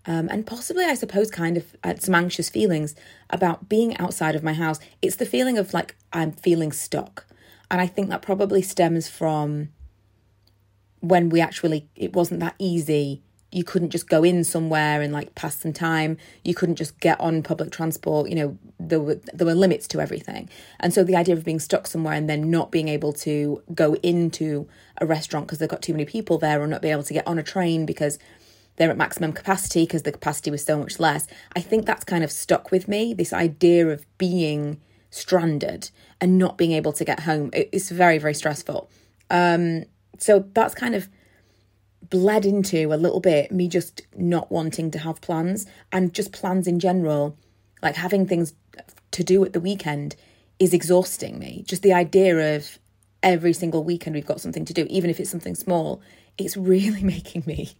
Um, 0.06 0.28
and 0.30 0.46
possibly, 0.46 0.84
I 0.84 0.94
suppose, 0.94 1.30
kind 1.30 1.56
of 1.56 1.76
uh, 1.82 1.94
some 1.98 2.14
anxious 2.14 2.48
feelings 2.48 2.94
about 3.30 3.68
being 3.68 3.96
outside 3.96 4.34
of 4.34 4.42
my 4.42 4.52
house. 4.52 4.78
It's 5.00 5.16
the 5.16 5.26
feeling 5.26 5.58
of 5.58 5.72
like 5.72 5.96
I'm 6.12 6.32
feeling 6.32 6.72
stuck. 6.72 7.26
And 7.70 7.80
I 7.80 7.86
think 7.86 8.10
that 8.10 8.22
probably 8.22 8.62
stems 8.62 9.08
from 9.08 9.70
when 11.00 11.30
we 11.30 11.40
actually, 11.40 11.88
it 11.96 12.12
wasn't 12.12 12.40
that 12.40 12.54
easy 12.58 13.22
you 13.54 13.62
couldn't 13.62 13.90
just 13.90 14.08
go 14.08 14.24
in 14.24 14.42
somewhere 14.42 15.00
and 15.00 15.12
like 15.12 15.34
pass 15.36 15.56
some 15.56 15.72
time. 15.72 16.16
You 16.42 16.54
couldn't 16.54 16.74
just 16.74 16.98
get 16.98 17.20
on 17.20 17.42
public 17.42 17.70
transport. 17.70 18.28
You 18.28 18.34
know 18.34 18.58
there 18.80 19.00
were 19.00 19.20
there 19.32 19.46
were 19.46 19.54
limits 19.54 19.86
to 19.88 20.00
everything. 20.00 20.48
And 20.80 20.92
so 20.92 21.04
the 21.04 21.14
idea 21.14 21.36
of 21.36 21.44
being 21.44 21.60
stuck 21.60 21.86
somewhere 21.86 22.14
and 22.14 22.28
then 22.28 22.50
not 22.50 22.72
being 22.72 22.88
able 22.88 23.12
to 23.12 23.62
go 23.72 23.94
into 23.96 24.68
a 25.00 25.06
restaurant 25.06 25.46
because 25.46 25.58
they've 25.60 25.68
got 25.68 25.82
too 25.82 25.92
many 25.92 26.04
people 26.04 26.36
there 26.36 26.60
or 26.60 26.66
not 26.66 26.82
be 26.82 26.90
able 26.90 27.04
to 27.04 27.14
get 27.14 27.26
on 27.26 27.38
a 27.38 27.44
train 27.44 27.86
because 27.86 28.18
they're 28.76 28.90
at 28.90 28.96
maximum 28.96 29.32
capacity 29.32 29.84
because 29.84 30.02
the 30.02 30.10
capacity 30.10 30.50
was 30.50 30.64
so 30.64 30.76
much 30.76 30.98
less. 30.98 31.28
I 31.54 31.60
think 31.60 31.86
that's 31.86 32.04
kind 32.04 32.24
of 32.24 32.32
stuck 32.32 32.72
with 32.72 32.88
me 32.88 33.14
this 33.14 33.32
idea 33.32 33.88
of 33.88 34.04
being 34.18 34.80
stranded 35.10 35.90
and 36.20 36.38
not 36.38 36.58
being 36.58 36.72
able 36.72 36.92
to 36.92 37.04
get 37.04 37.20
home. 37.20 37.50
It's 37.52 37.90
very 37.90 38.18
very 38.18 38.34
stressful. 38.34 38.90
Um 39.30 39.84
so 40.18 40.44
that's 40.54 40.74
kind 40.74 40.96
of 40.96 41.08
bled 42.10 42.44
into 42.44 42.92
a 42.92 42.96
little 42.96 43.20
bit 43.20 43.50
me 43.52 43.68
just 43.68 44.02
not 44.16 44.50
wanting 44.50 44.90
to 44.92 44.98
have 44.98 45.20
plans 45.20 45.66
and 45.92 46.12
just 46.14 46.32
plans 46.32 46.66
in 46.66 46.78
general, 46.78 47.36
like 47.82 47.96
having 47.96 48.26
things 48.26 48.54
to 49.12 49.24
do 49.24 49.44
at 49.44 49.52
the 49.52 49.60
weekend 49.60 50.16
is 50.58 50.74
exhausting 50.74 51.38
me. 51.38 51.64
Just 51.66 51.82
the 51.82 51.92
idea 51.92 52.56
of 52.56 52.78
every 53.22 53.52
single 53.52 53.84
weekend 53.84 54.14
we've 54.14 54.26
got 54.26 54.40
something 54.40 54.64
to 54.64 54.72
do, 54.72 54.86
even 54.90 55.10
if 55.10 55.18
it's 55.18 55.30
something 55.30 55.54
small, 55.54 56.00
it's 56.38 56.56
really 56.56 57.02
making 57.14 57.42
me 57.46 57.72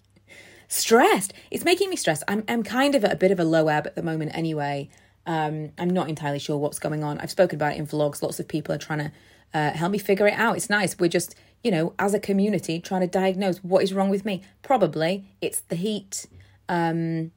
stressed. 0.68 1.32
It's 1.50 1.64
making 1.64 1.90
me 1.90 1.96
stressed. 1.96 2.22
I'm 2.28 2.44
I'm 2.48 2.62
kind 2.62 2.94
of 2.94 3.04
at 3.04 3.12
a 3.12 3.16
bit 3.16 3.30
of 3.30 3.40
a 3.40 3.44
low 3.44 3.68
ebb 3.68 3.86
at 3.86 3.94
the 3.94 4.02
moment 4.02 4.32
anyway. 4.34 4.88
Um, 5.26 5.72
I'm 5.78 5.90
not 5.90 6.08
entirely 6.08 6.38
sure 6.38 6.58
what's 6.58 6.78
going 6.78 7.02
on. 7.02 7.18
I've 7.18 7.30
spoken 7.30 7.56
about 7.56 7.72
it 7.74 7.78
in 7.78 7.86
vlogs. 7.86 8.22
Lots 8.22 8.40
of 8.40 8.48
people 8.48 8.74
are 8.74 8.78
trying 8.78 8.98
to 8.98 9.12
uh, 9.54 9.70
help 9.70 9.92
me 9.92 9.98
figure 9.98 10.26
it 10.26 10.34
out. 10.34 10.56
It's 10.56 10.68
nice. 10.68 10.98
We're 10.98 11.08
just 11.08 11.34
you 11.64 11.70
know, 11.70 11.94
as 11.98 12.14
a 12.14 12.20
community 12.20 12.78
trying 12.78 13.00
to 13.00 13.06
diagnose 13.06 13.58
what 13.58 13.82
is 13.82 13.92
wrong 13.92 14.10
with 14.10 14.24
me. 14.24 14.42
Probably 14.62 15.24
it's 15.40 15.60
the 15.62 15.76
heat. 15.76 16.26
Um, 16.68 17.32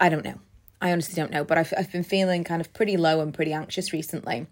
I 0.00 0.08
don't 0.08 0.24
know. 0.24 0.38
I 0.80 0.92
honestly 0.92 1.14
don't 1.14 1.30
know, 1.30 1.44
but 1.44 1.58
I've, 1.58 1.74
I've 1.76 1.92
been 1.92 2.04
feeling 2.04 2.44
kind 2.44 2.60
of 2.60 2.72
pretty 2.72 2.96
low 2.96 3.20
and 3.20 3.34
pretty 3.34 3.52
anxious 3.52 3.92
recently. 3.92 4.46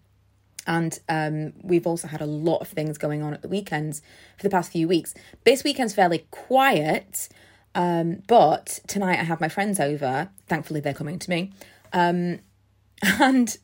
And 0.66 0.98
um, 1.08 1.54
we've 1.62 1.86
also 1.86 2.08
had 2.08 2.20
a 2.20 2.26
lot 2.26 2.58
of 2.58 2.68
things 2.68 2.98
going 2.98 3.22
on 3.22 3.32
at 3.32 3.42
the 3.42 3.48
weekends 3.48 4.02
for 4.36 4.42
the 4.42 4.50
past 4.50 4.72
few 4.72 4.86
weeks. 4.86 5.14
This 5.44 5.64
weekend's 5.64 5.94
fairly 5.94 6.26
quiet, 6.30 7.28
um, 7.74 8.22
but 8.26 8.80
tonight 8.86 9.18
I 9.18 9.24
have 9.24 9.40
my 9.40 9.48
friends 9.48 9.80
over. 9.80 10.28
Thankfully, 10.48 10.80
they're 10.80 10.94
coming 10.94 11.18
to 11.18 11.30
me. 11.30 11.52
Um, 11.92 12.40
and 13.02 13.56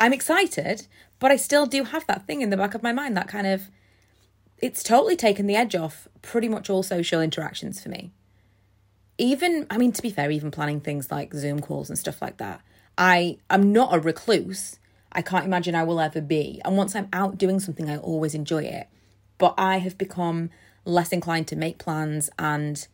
I'm 0.00 0.12
excited, 0.12 0.86
but 1.18 1.30
I 1.30 1.36
still 1.36 1.66
do 1.66 1.84
have 1.84 2.06
that 2.06 2.26
thing 2.26 2.42
in 2.42 2.50
the 2.50 2.56
back 2.56 2.74
of 2.74 2.82
my 2.82 2.92
mind 2.92 3.16
that 3.16 3.28
kind 3.28 3.46
of 3.46 3.68
it's 4.62 4.84
totally 4.84 5.16
taken 5.16 5.46
the 5.46 5.56
edge 5.56 5.74
off 5.74 6.08
pretty 6.22 6.48
much 6.48 6.70
all 6.70 6.84
social 6.84 7.20
interactions 7.20 7.82
for 7.82 7.88
me. 7.88 8.12
Even, 9.18 9.66
I 9.68 9.76
mean, 9.76 9.92
to 9.92 10.00
be 10.00 10.10
fair, 10.10 10.30
even 10.30 10.52
planning 10.52 10.80
things 10.80 11.10
like 11.10 11.34
Zoom 11.34 11.60
calls 11.60 11.90
and 11.90 11.98
stuff 11.98 12.22
like 12.22 12.38
that. 12.38 12.62
I 12.96 13.38
am 13.50 13.72
not 13.72 13.94
a 13.94 13.98
recluse. 13.98 14.78
I 15.10 15.20
can't 15.20 15.44
imagine 15.44 15.74
I 15.74 15.82
will 15.82 16.00
ever 16.00 16.20
be. 16.20 16.60
And 16.64 16.76
once 16.76 16.94
I'm 16.94 17.08
out 17.12 17.36
doing 17.36 17.58
something, 17.58 17.90
I 17.90 17.98
always 17.98 18.34
enjoy 18.34 18.62
it. 18.62 18.86
But 19.36 19.54
I 19.58 19.78
have 19.78 19.98
become 19.98 20.50
less 20.84 21.12
inclined 21.12 21.48
to 21.48 21.56
make 21.56 21.78
plans 21.78 22.30
and 22.38 22.86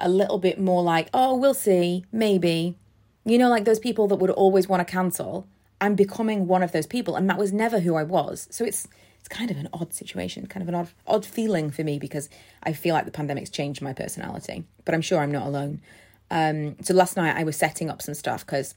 a 0.00 0.08
little 0.08 0.38
bit 0.38 0.58
more 0.58 0.82
like, 0.82 1.08
oh, 1.12 1.36
we'll 1.36 1.54
see, 1.54 2.04
maybe. 2.10 2.76
You 3.24 3.38
know, 3.38 3.50
like 3.50 3.64
those 3.64 3.78
people 3.78 4.08
that 4.08 4.16
would 4.16 4.30
always 4.30 4.66
want 4.66 4.86
to 4.86 4.90
cancel. 4.90 5.46
I'm 5.80 5.94
becoming 5.94 6.46
one 6.46 6.62
of 6.62 6.72
those 6.72 6.86
people, 6.86 7.16
and 7.16 7.28
that 7.28 7.38
was 7.38 7.52
never 7.52 7.80
who 7.80 7.94
I 7.94 8.02
was. 8.02 8.48
So 8.50 8.64
it's 8.64 8.88
it's 9.24 9.34
kind 9.34 9.50
of 9.50 9.56
an 9.56 9.70
odd 9.72 9.94
situation, 9.94 10.46
kind 10.46 10.62
of 10.62 10.68
an 10.68 10.74
odd 10.74 10.90
odd 11.06 11.24
feeling 11.24 11.70
for 11.70 11.82
me 11.82 11.98
because 11.98 12.28
I 12.62 12.74
feel 12.74 12.94
like 12.94 13.06
the 13.06 13.10
pandemic's 13.10 13.48
changed 13.48 13.80
my 13.80 13.94
personality. 13.94 14.64
But 14.84 14.94
I'm 14.94 15.00
sure 15.00 15.18
I'm 15.20 15.32
not 15.32 15.46
alone. 15.46 15.80
Um, 16.30 16.76
so 16.82 16.92
last 16.92 17.16
night 17.16 17.34
I 17.34 17.42
was 17.42 17.56
setting 17.56 17.88
up 17.88 18.02
some 18.02 18.12
stuff 18.12 18.44
because 18.44 18.74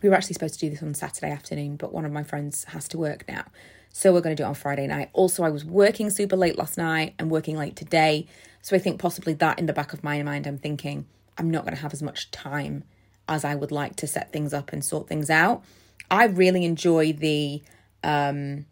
we 0.00 0.08
were 0.08 0.14
actually 0.14 0.34
supposed 0.34 0.54
to 0.54 0.60
do 0.60 0.70
this 0.70 0.80
on 0.80 0.94
Saturday 0.94 1.32
afternoon, 1.32 1.74
but 1.74 1.92
one 1.92 2.04
of 2.04 2.12
my 2.12 2.22
friends 2.22 2.62
has 2.64 2.86
to 2.88 2.98
work 2.98 3.24
now. 3.26 3.46
So 3.90 4.12
we're 4.12 4.20
going 4.20 4.36
to 4.36 4.40
do 4.40 4.46
it 4.46 4.48
on 4.48 4.54
Friday 4.54 4.86
night. 4.86 5.10
Also, 5.12 5.42
I 5.42 5.50
was 5.50 5.64
working 5.64 6.08
super 6.08 6.36
late 6.36 6.56
last 6.56 6.78
night 6.78 7.14
and 7.18 7.28
working 7.28 7.56
late 7.56 7.74
today. 7.74 8.28
So 8.62 8.76
I 8.76 8.78
think 8.78 9.00
possibly 9.00 9.32
that 9.34 9.58
in 9.58 9.66
the 9.66 9.72
back 9.72 9.92
of 9.92 10.04
my 10.04 10.22
mind, 10.22 10.46
I'm 10.46 10.58
thinking 10.58 11.06
I'm 11.36 11.50
not 11.50 11.64
going 11.64 11.74
to 11.74 11.82
have 11.82 11.92
as 11.92 12.02
much 12.02 12.30
time 12.30 12.84
as 13.28 13.44
I 13.44 13.56
would 13.56 13.72
like 13.72 13.96
to 13.96 14.06
set 14.06 14.32
things 14.32 14.54
up 14.54 14.72
and 14.72 14.84
sort 14.84 15.08
things 15.08 15.30
out. 15.30 15.64
I 16.12 16.26
really 16.26 16.64
enjoy 16.64 17.12
the 17.12 17.62
um, 18.04 18.66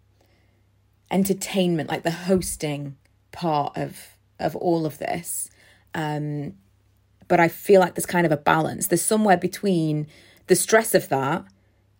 entertainment, 1.12 1.88
like 1.88 2.02
the 2.02 2.10
hosting 2.10 2.96
part 3.30 3.76
of 3.76 4.16
of 4.40 4.56
all 4.56 4.86
of 4.86 4.98
this. 4.98 5.50
Um, 5.94 6.54
but 7.28 7.38
I 7.38 7.48
feel 7.48 7.80
like 7.80 7.94
there's 7.94 8.06
kind 8.06 8.26
of 8.26 8.32
a 8.32 8.36
balance. 8.36 8.88
There's 8.88 9.02
somewhere 9.02 9.36
between 9.36 10.08
the 10.48 10.56
stress 10.56 10.94
of 10.94 11.08
that 11.10 11.44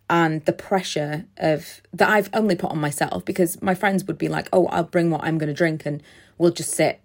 and 0.09 0.43
the 0.45 0.53
pressure 0.53 1.25
of 1.37 1.81
that 1.93 2.09
I've 2.09 2.29
only 2.33 2.55
put 2.55 2.71
on 2.71 2.79
myself 2.79 3.23
because 3.23 3.61
my 3.61 3.73
friends 3.73 4.03
would 4.05 4.17
be 4.17 4.27
like, 4.27 4.49
"Oh, 4.51 4.65
I'll 4.67 4.83
bring 4.83 5.09
what 5.09 5.23
I'm 5.23 5.37
going 5.37 5.47
to 5.47 5.53
drink 5.53 5.85
and 5.85 6.03
we'll 6.37 6.51
just 6.51 6.71
sit 6.71 6.99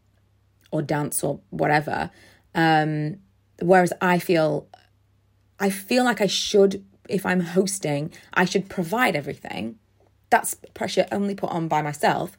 or 0.73 0.83
dance 0.83 1.23
or 1.23 1.41
whatever." 1.51 2.11
Um, 2.55 3.19
whereas 3.63 3.93
I 4.01 4.19
feel, 4.19 4.67
I 5.61 5.71
feel 5.71 6.05
like 6.05 6.21
I 6.21 6.27
should, 6.27 6.85
if 7.09 7.25
I'm 7.25 7.41
hosting, 7.41 8.13
I 8.35 8.45
should 8.45 8.69
provide 8.69 9.15
everything. 9.15 9.79
That's 10.31 10.57
pressure 10.75 11.07
only 11.11 11.35
put 11.35 11.51
on 11.51 11.69
by 11.69 11.83
myself, 11.83 12.37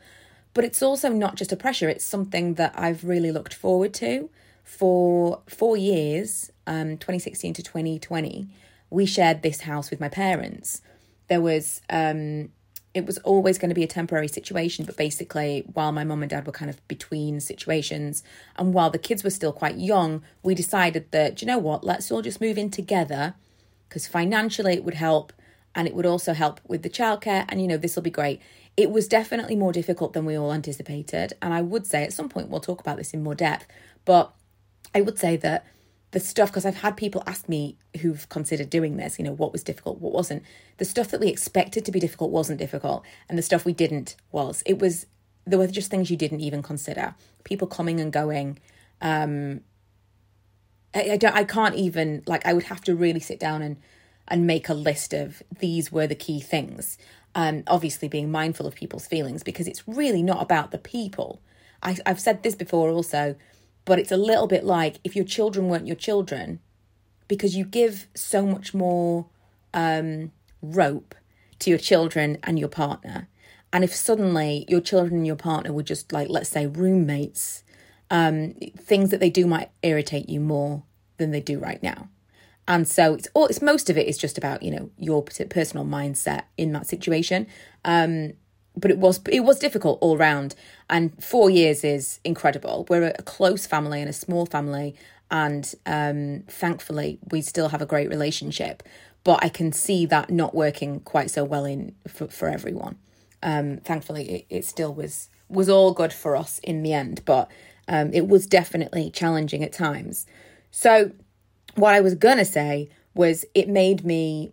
but 0.54 0.64
it's 0.64 0.82
also 0.82 1.10
not 1.10 1.36
just 1.36 1.52
a 1.52 1.56
pressure. 1.56 1.90
It's 1.90 2.06
something 2.06 2.56
that 2.56 2.74
I've 2.76 3.04
really 3.04 3.32
looked 3.32 3.54
forward 3.54 3.94
to 3.96 4.30
for 4.64 5.42
four 5.48 5.76
years, 5.76 6.52
um, 6.68 6.98
2016 6.98 7.56
to 7.56 7.64
2020 7.64 8.50
we 8.90 9.06
shared 9.06 9.42
this 9.42 9.62
house 9.62 9.90
with 9.90 10.00
my 10.00 10.10
parents. 10.10 10.82
There 11.28 11.42
was 11.42 11.82
um 11.90 12.50
it 12.92 13.06
was 13.06 13.20
always 13.20 13.60
going 13.60 13.70
to 13.70 13.76
be 13.76 13.84
a 13.84 13.88
temporary 13.88 14.28
situation, 14.28 14.84
but 14.84 14.98
basically, 14.98 15.64
while 15.74 15.92
my 15.92 16.04
mum 16.04 16.24
and 16.24 16.30
dad 16.30 16.48
were 16.48 16.52
kind 16.52 16.72
of 16.72 16.86
between 16.88 17.40
situations, 17.40 18.24
and 18.56 18.74
while 18.74 18.90
the 18.90 18.98
kids 18.98 19.24
were 19.24 19.30
still 19.30 19.54
quite 19.54 19.78
young, 19.78 20.24
we 20.42 20.56
decided 20.56 21.12
that, 21.12 21.40
you 21.40 21.46
know 21.48 21.60
what, 21.60 21.84
let's 21.84 22.12
all 22.12 22.24
just 22.24 22.42
move 22.42 22.58
in 22.58 22.72
together 22.72 23.36
because 23.88 24.08
financially 24.08 24.74
it 24.74 24.84
would 24.84 24.96
help 24.96 25.32
and 25.76 25.88
it 25.88 25.94
would 25.94 26.06
also 26.06 26.34
help 26.34 26.60
with 26.68 26.84
the 26.84 26.90
childcare, 26.90 27.46
and 27.50 27.62
you 27.62 27.68
know, 27.68 27.78
this 27.78 27.96
will 27.96 28.04
be 28.04 28.10
great. 28.10 28.42
It 28.78 28.92
was 28.92 29.08
definitely 29.08 29.56
more 29.56 29.74
difficult 29.74 30.14
than 30.14 30.26
we 30.26 30.38
all 30.38 30.54
anticipated, 30.54 31.34
and 31.42 31.54
I 31.54 31.62
would 31.62 31.86
say 31.86 32.04
at 32.04 32.14
some 32.14 32.30
point 32.30 32.50
we'll 32.50 32.62
talk 32.62 32.80
about 32.80 32.98
this 32.98 33.14
in 33.14 33.24
more 33.24 33.36
depth, 33.36 33.68
but 34.06 34.34
I 34.94 35.02
would 35.02 35.20
say 35.20 35.38
that 35.38 35.66
the 36.12 36.20
stuff 36.20 36.50
because 36.50 36.66
I've 36.66 36.78
had 36.78 36.98
people 36.98 37.24
ask 37.28 37.48
me 37.48 37.78
who've 38.02 38.28
considered 38.30 38.70
doing 38.70 38.98
this, 38.98 39.20
you 39.20 39.26
know, 39.26 39.34
what 39.34 39.52
was 39.52 39.64
difficult, 39.64 40.00
what 40.00 40.14
wasn't. 40.14 40.44
The 40.78 40.86
stuff 40.86 41.10
that 41.10 41.20
we 41.20 41.28
expected 41.28 41.86
to 41.86 41.92
be 41.92 42.00
difficult 42.00 42.32
wasn't 42.32 42.60
difficult, 42.60 43.04
and 43.28 43.38
the 43.38 43.44
stuff 43.44 43.66
we 43.66 43.74
didn't 43.74 44.16
was. 44.32 44.64
It 44.66 44.80
was 44.80 45.06
there 45.46 45.60
were 45.60 45.68
just 45.68 45.92
things 45.92 46.10
you 46.10 46.18
didn't 46.18 46.42
even 46.42 46.62
consider. 46.62 47.16
People 47.44 47.68
coming 47.68 48.00
and 48.00 48.12
going. 48.12 48.60
Um, 49.02 49.62
I, 50.94 51.12
I 51.12 51.18
don't. 51.18 51.36
I 51.36 51.44
can't 51.44 51.76
even 51.76 52.24
like. 52.26 52.46
I 52.46 52.54
would 52.54 52.64
have 52.64 52.82
to 52.82 52.96
really 52.96 53.20
sit 53.20 53.40
down 53.40 53.62
and 53.62 53.78
and 54.30 54.48
make 54.48 54.70
a 54.70 54.74
list 54.74 55.14
of 55.14 55.44
these 55.60 55.92
were 55.92 56.08
the 56.08 56.16
key 56.16 56.40
things. 56.40 56.98
Um, 57.36 57.64
obviously 57.68 58.08
being 58.08 58.32
mindful 58.32 58.66
of 58.66 58.74
people's 58.74 59.06
feelings 59.06 59.44
because 59.44 59.68
it's 59.68 59.88
really 59.88 60.24
not 60.24 60.42
about 60.42 60.72
the 60.72 60.80
people. 60.80 61.42
I, 61.84 61.98
I've 62.06 62.20
said 62.20 62.42
this 62.42 62.56
before 62.56 62.90
also 62.90 63.36
but 63.90 63.98
it's 63.98 64.12
a 64.12 64.18
little 64.18 64.46
bit 64.46 64.64
like 64.64 65.00
if 65.04 65.16
your 65.16 65.26
children 65.26 65.68
weren't 65.68 65.88
your 65.88 65.96
children, 65.96 66.60
because 67.28 67.56
you 67.56 67.66
give 67.66 68.08
so 68.14 68.46
much 68.46 68.72
more 68.72 69.26
um, 69.74 70.32
rope 70.62 71.16
to 71.58 71.72
your 71.72 71.80
children 71.80 72.38
and 72.44 72.60
your 72.60 72.70
partner. 72.70 73.28
And 73.74 73.84
if 73.84 73.96
suddenly 73.96 74.66
your 74.68 74.80
children 74.80 75.16
and 75.18 75.28
your 75.28 75.36
partner 75.36 75.74
were 75.74 75.82
just 75.82 76.14
like, 76.14 76.30
let's 76.30 76.50
say, 76.50 76.68
roommates, 76.68 77.64
um, 78.12 78.54
things 78.78 79.10
that 79.10 79.20
they 79.20 79.32
do 79.32 79.48
might 79.48 79.72
irritate 79.82 80.30
you 80.30 80.40
more 80.40 80.84
than 81.18 81.32
they 81.32 81.42
do 81.42 81.58
right 81.58 81.82
now. 81.82 82.10
And 82.70 82.88
so 82.88 83.16
it's 83.16 83.28
all 83.34 83.48
it's 83.48 83.64
most 83.64 83.90
of 83.90 83.98
it 83.98 84.08
is 84.08 84.18
just 84.18 84.38
about 84.38 84.62
you 84.62 84.72
know 84.72 84.92
your 84.98 85.24
personal 85.24 85.86
mindset 85.86 86.44
in 86.56 86.72
that 86.74 86.86
situation. 86.86 87.48
Um, 87.84 88.34
but 88.78 88.92
it 88.92 89.00
was 89.00 89.20
it 89.30 89.42
was 89.42 89.58
difficult 89.58 89.98
all 90.02 90.16
round. 90.18 90.56
And 90.90 91.22
four 91.22 91.50
years 91.50 91.84
is 91.84 92.20
incredible. 92.24 92.86
We're 92.88 93.08
a 93.08 93.24
close 93.24 93.66
family 93.66 94.00
and 94.00 94.10
a 94.10 94.14
small 94.14 94.46
family. 94.46 94.96
And 95.32 95.74
um, 95.86 96.44
thankfully 96.48 97.20
we 97.32 97.42
still 97.42 97.70
have 97.70 97.82
a 97.82 97.88
great 97.88 98.08
relationship. 98.08 98.84
But 99.26 99.44
i 99.44 99.50
can 99.50 99.74
see 99.74 100.06
that 100.06 100.30
not 100.30 100.56
working 100.56 101.02
quite 101.02 101.30
so 101.30 101.44
well 101.44 101.66
in 101.66 101.96
for, 102.08 102.28
for 102.28 102.48
everyone. 102.48 102.98
Um, 103.42 103.78
thankfully 103.78 104.30
it, 104.30 104.46
it 104.50 104.66
still 104.66 104.94
was 104.94 105.30
was 105.50 105.70
all 105.70 105.92
good 105.92 106.14
for 106.14 106.36
us 106.36 106.60
in 106.60 106.84
the 106.84 106.94
end. 106.94 107.24
But 107.26 107.50
um, 107.88 108.14
it 108.14 108.28
was 108.28 108.46
definitely 108.46 109.10
challenging 109.10 109.64
at 109.64 109.74
times. 109.74 110.28
So 110.70 111.14
what 111.76 111.94
i 111.94 112.00
was 112.00 112.16
gonna 112.16 112.46
say 112.46 112.90
was 113.14 113.46
it 113.54 113.68
made 113.68 114.06
me 114.06 114.52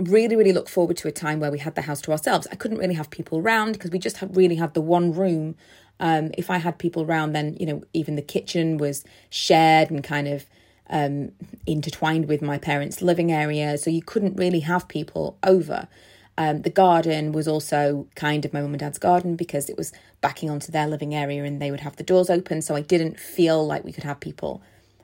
really, 0.00 0.36
really 0.36 0.52
look 0.52 0.68
forward 0.68 0.96
to 0.98 1.08
a 1.08 1.12
time 1.12 1.40
where 1.40 1.50
we 1.50 1.58
had 1.58 1.74
the 1.74 1.82
house 1.82 2.00
to 2.02 2.12
ourselves. 2.12 2.46
I 2.50 2.56
couldn't 2.56 2.78
really 2.78 2.94
have 2.94 3.10
people 3.10 3.38
around 3.38 3.72
because 3.72 3.90
we 3.90 3.98
just 3.98 4.18
had, 4.18 4.36
really 4.36 4.56
had 4.56 4.74
the 4.74 4.80
one 4.80 5.12
room. 5.12 5.56
Um, 5.98 6.30
if 6.38 6.50
I 6.50 6.58
had 6.58 6.78
people 6.78 7.02
around, 7.02 7.32
then, 7.32 7.56
you 7.60 7.66
know, 7.66 7.82
even 7.92 8.16
the 8.16 8.22
kitchen 8.22 8.78
was 8.78 9.04
shared 9.28 9.90
and 9.90 10.02
kind 10.02 10.28
of 10.28 10.46
um, 10.88 11.32
intertwined 11.66 12.28
with 12.28 12.42
my 12.42 12.58
parents' 12.58 13.02
living 13.02 13.30
area. 13.30 13.76
So 13.76 13.90
you 13.90 14.02
couldn't 14.02 14.36
really 14.36 14.60
have 14.60 14.88
people 14.88 15.36
over. 15.42 15.88
Um, 16.38 16.62
the 16.62 16.70
garden 16.70 17.32
was 17.32 17.46
also 17.46 18.06
kind 18.14 18.44
of 18.44 18.54
my 18.54 18.62
mum 18.62 18.72
and 18.72 18.80
dad's 18.80 18.98
garden 18.98 19.36
because 19.36 19.68
it 19.68 19.76
was 19.76 19.92
backing 20.22 20.48
onto 20.48 20.72
their 20.72 20.86
living 20.86 21.14
area 21.14 21.44
and 21.44 21.60
they 21.60 21.70
would 21.70 21.80
have 21.80 21.96
the 21.96 22.02
doors 22.02 22.30
open. 22.30 22.62
So 22.62 22.74
I 22.74 22.80
didn't 22.80 23.20
feel 23.20 23.66
like 23.66 23.84
we 23.84 23.92
could 23.92 24.04
have 24.04 24.20
people 24.20 24.62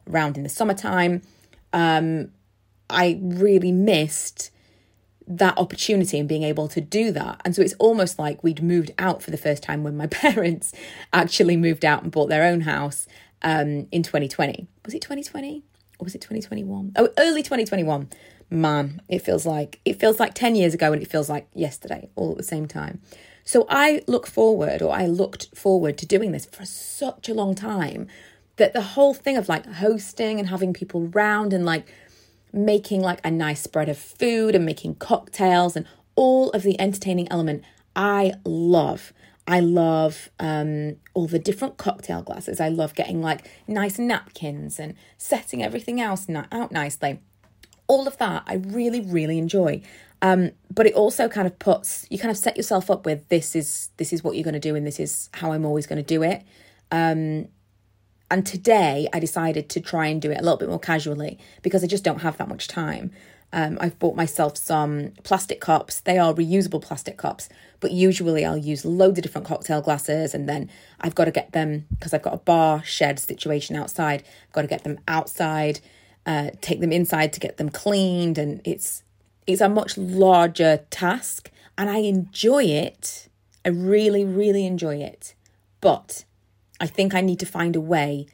around 0.08 0.36
in 0.36 0.42
the 0.42 0.48
summertime. 0.48 1.22
Um, 1.72 2.30
I 2.88 3.18
really 3.20 3.72
missed 3.72 4.50
that 5.28 5.58
opportunity 5.58 6.18
and 6.18 6.28
being 6.28 6.44
able 6.44 6.68
to 6.68 6.80
do 6.80 7.10
that. 7.12 7.40
And 7.44 7.54
so 7.54 7.62
it's 7.62 7.74
almost 7.78 8.18
like 8.18 8.44
we'd 8.44 8.62
moved 8.62 8.92
out 8.98 9.22
for 9.22 9.30
the 9.30 9.36
first 9.36 9.62
time 9.62 9.82
when 9.82 9.96
my 9.96 10.06
parents 10.10 10.72
actually 11.12 11.56
moved 11.56 11.84
out 11.84 12.02
and 12.02 12.12
bought 12.12 12.28
their 12.28 12.44
own 12.44 12.62
house 12.62 13.06
um, 13.42 13.88
in 13.90 14.02
2020. 14.02 14.66
Was 14.84 14.94
it 14.94 15.02
2020 15.02 15.62
or 15.98 16.04
was 16.04 16.14
it 16.14 16.20
2021? 16.20 16.92
Oh, 16.96 17.08
early 17.18 17.42
2021. 17.42 18.08
Man, 18.48 19.02
it 19.08 19.20
feels 19.20 19.44
like 19.44 19.80
it 19.84 19.98
feels 19.98 20.20
like 20.20 20.34
10 20.34 20.54
years 20.54 20.72
ago 20.72 20.92
and 20.92 21.02
it 21.02 21.10
feels 21.10 21.28
like 21.28 21.48
yesterday 21.52 22.08
all 22.14 22.30
at 22.30 22.36
the 22.36 22.44
same 22.44 22.66
time. 22.68 23.00
So 23.42 23.66
I 23.68 24.02
look 24.06 24.26
forward 24.26 24.82
or 24.82 24.94
I 24.94 25.06
looked 25.06 25.56
forward 25.56 25.98
to 25.98 26.06
doing 26.06 26.30
this 26.30 26.46
for 26.46 26.64
such 26.64 27.28
a 27.28 27.34
long 27.34 27.56
time 27.56 28.06
that 28.56 28.72
the 28.72 28.82
whole 28.82 29.14
thing 29.14 29.36
of 29.36 29.48
like 29.48 29.66
hosting 29.66 30.38
and 30.38 30.48
having 30.48 30.72
people 30.72 31.08
round 31.08 31.52
and 31.52 31.64
like 31.64 31.86
making 32.52 33.02
like 33.02 33.20
a 33.24 33.30
nice 33.30 33.62
spread 33.62 33.88
of 33.88 33.98
food 33.98 34.54
and 34.54 34.64
making 34.64 34.94
cocktails 34.96 35.76
and 35.76 35.86
all 36.14 36.50
of 36.50 36.62
the 36.62 36.78
entertaining 36.80 37.30
element 37.30 37.62
I 37.94 38.34
love. 38.44 39.12
I 39.48 39.60
love 39.60 40.28
um, 40.40 40.96
all 41.14 41.26
the 41.26 41.38
different 41.38 41.76
cocktail 41.76 42.22
glasses. 42.22 42.60
I 42.60 42.68
love 42.68 42.94
getting 42.94 43.22
like 43.22 43.48
nice 43.68 43.98
napkins 43.98 44.78
and 44.78 44.94
setting 45.18 45.62
everything 45.62 46.00
else 46.00 46.26
out 46.50 46.72
nicely. 46.72 47.20
All 47.86 48.08
of 48.08 48.18
that 48.18 48.42
I 48.46 48.54
really, 48.54 49.00
really 49.00 49.38
enjoy. 49.38 49.82
Um, 50.20 50.50
but 50.72 50.86
it 50.86 50.94
also 50.94 51.28
kind 51.28 51.46
of 51.46 51.58
puts 51.58 52.06
you 52.10 52.18
kind 52.18 52.30
of 52.30 52.38
set 52.38 52.56
yourself 52.56 52.90
up 52.90 53.04
with 53.04 53.28
this 53.28 53.54
is 53.54 53.90
this 53.98 54.12
is 54.12 54.24
what 54.24 54.34
you're 54.34 54.44
going 54.44 54.54
to 54.54 54.60
do 54.60 54.74
and 54.74 54.86
this 54.86 54.98
is 54.98 55.28
how 55.34 55.52
I'm 55.52 55.64
always 55.64 55.86
going 55.86 56.02
to 56.02 56.02
do 56.02 56.22
it. 56.22 56.42
Um, 56.90 57.48
and 58.30 58.44
today 58.44 59.08
I 59.12 59.20
decided 59.20 59.68
to 59.70 59.80
try 59.80 60.06
and 60.06 60.20
do 60.20 60.30
it 60.30 60.38
a 60.38 60.42
little 60.42 60.58
bit 60.58 60.68
more 60.68 60.80
casually 60.80 61.38
because 61.62 61.84
I 61.84 61.86
just 61.86 62.04
don't 62.04 62.20
have 62.22 62.38
that 62.38 62.48
much 62.48 62.68
time. 62.68 63.12
Um, 63.52 63.78
I've 63.80 63.98
bought 63.98 64.16
myself 64.16 64.58
some 64.58 65.12
plastic 65.22 65.60
cups. 65.60 66.00
They 66.00 66.18
are 66.18 66.34
reusable 66.34 66.82
plastic 66.82 67.16
cups, 67.16 67.48
but 67.80 67.92
usually 67.92 68.44
I'll 68.44 68.58
use 68.58 68.84
loads 68.84 69.18
of 69.18 69.22
different 69.22 69.46
cocktail 69.46 69.80
glasses 69.80 70.34
and 70.34 70.48
then 70.48 70.68
I've 71.00 71.14
got 71.14 71.26
to 71.26 71.30
get 71.30 71.52
them 71.52 71.86
because 71.90 72.12
I've 72.12 72.22
got 72.22 72.34
a 72.34 72.38
bar 72.38 72.82
shed 72.84 73.18
situation 73.18 73.76
outside. 73.76 74.24
I've 74.48 74.52
got 74.52 74.62
to 74.62 74.68
get 74.68 74.82
them 74.84 74.98
outside, 75.06 75.80
uh, 76.26 76.50
take 76.60 76.80
them 76.80 76.92
inside 76.92 77.32
to 77.34 77.40
get 77.40 77.56
them 77.56 77.70
cleaned, 77.70 78.36
and 78.36 78.60
it's 78.64 79.04
it's 79.46 79.60
a 79.60 79.68
much 79.68 79.96
larger 79.96 80.84
task, 80.90 81.50
and 81.78 81.88
I 81.88 81.98
enjoy 81.98 82.64
it. 82.64 83.28
I 83.64 83.68
really, 83.68 84.24
really 84.24 84.66
enjoy 84.66 84.96
it, 84.96 85.34
but 85.80 86.24
I 86.80 86.86
think 86.86 87.14
I 87.14 87.20
need 87.20 87.40
to 87.40 87.46
find 87.46 87.76
a 87.76 87.80
way 87.80 88.26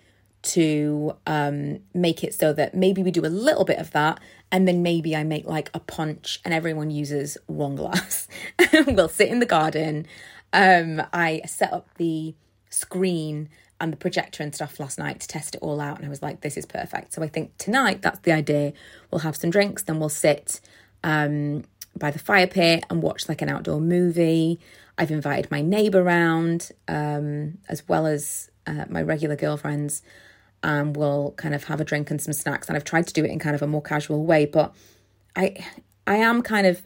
to 0.42 1.16
um, 1.26 1.80
make 1.94 2.24
it 2.24 2.34
so 2.34 2.52
that 2.52 2.74
maybe 2.74 3.02
we 3.02 3.12
do 3.12 3.24
a 3.24 3.28
little 3.28 3.64
bit 3.64 3.78
of 3.78 3.92
that 3.92 4.18
and 4.50 4.66
then 4.66 4.82
maybe 4.82 5.14
I 5.14 5.22
make 5.22 5.44
like 5.46 5.70
a 5.72 5.78
punch 5.78 6.40
and 6.44 6.52
everyone 6.52 6.90
uses 6.90 7.38
one 7.46 7.76
glass. 7.76 8.26
we'll 8.86 9.08
sit 9.08 9.28
in 9.28 9.38
the 9.38 9.46
garden 9.46 10.06
um, 10.52 11.02
I 11.12 11.42
set 11.46 11.72
up 11.72 11.88
the 11.96 12.34
screen 12.70 13.48
and 13.80 13.92
the 13.92 13.96
projector 13.96 14.42
and 14.42 14.54
stuff 14.54 14.78
last 14.78 14.98
night 14.98 15.20
to 15.20 15.28
test 15.28 15.54
it 15.54 15.62
all 15.62 15.80
out. 15.80 15.96
And 15.96 16.06
I 16.06 16.08
was 16.08 16.22
like, 16.22 16.42
this 16.42 16.56
is 16.56 16.66
perfect. 16.66 17.14
So 17.14 17.22
I 17.22 17.28
think 17.28 17.56
tonight 17.58 18.02
that's 18.02 18.20
the 18.20 18.32
idea. 18.32 18.72
We'll 19.10 19.20
have 19.20 19.36
some 19.36 19.50
drinks, 19.50 19.82
then 19.82 19.98
we'll 19.98 20.08
sit 20.08 20.60
um, 21.02 21.64
by 21.96 22.10
the 22.10 22.18
fire 22.18 22.46
pit 22.46 22.84
and 22.90 23.02
watch 23.02 23.28
like 23.28 23.42
an 23.42 23.48
outdoor 23.48 23.80
movie. 23.80 24.60
I've 25.02 25.10
invited 25.10 25.50
my 25.50 25.62
neighbour 25.62 26.00
round, 26.00 26.70
um, 26.86 27.58
as 27.68 27.88
well 27.88 28.06
as 28.06 28.52
uh, 28.68 28.84
my 28.88 29.02
regular 29.02 29.34
girlfriends, 29.34 30.00
and 30.62 30.96
we'll 30.96 31.32
kind 31.36 31.56
of 31.56 31.64
have 31.64 31.80
a 31.80 31.84
drink 31.84 32.08
and 32.12 32.22
some 32.22 32.32
snacks. 32.32 32.68
And 32.68 32.76
I've 32.76 32.84
tried 32.84 33.08
to 33.08 33.12
do 33.12 33.24
it 33.24 33.32
in 33.32 33.40
kind 33.40 33.56
of 33.56 33.62
a 33.62 33.66
more 33.66 33.82
casual 33.82 34.24
way, 34.24 34.46
but 34.46 34.72
I, 35.34 35.56
I 36.06 36.18
am 36.18 36.40
kind 36.40 36.68
of, 36.68 36.82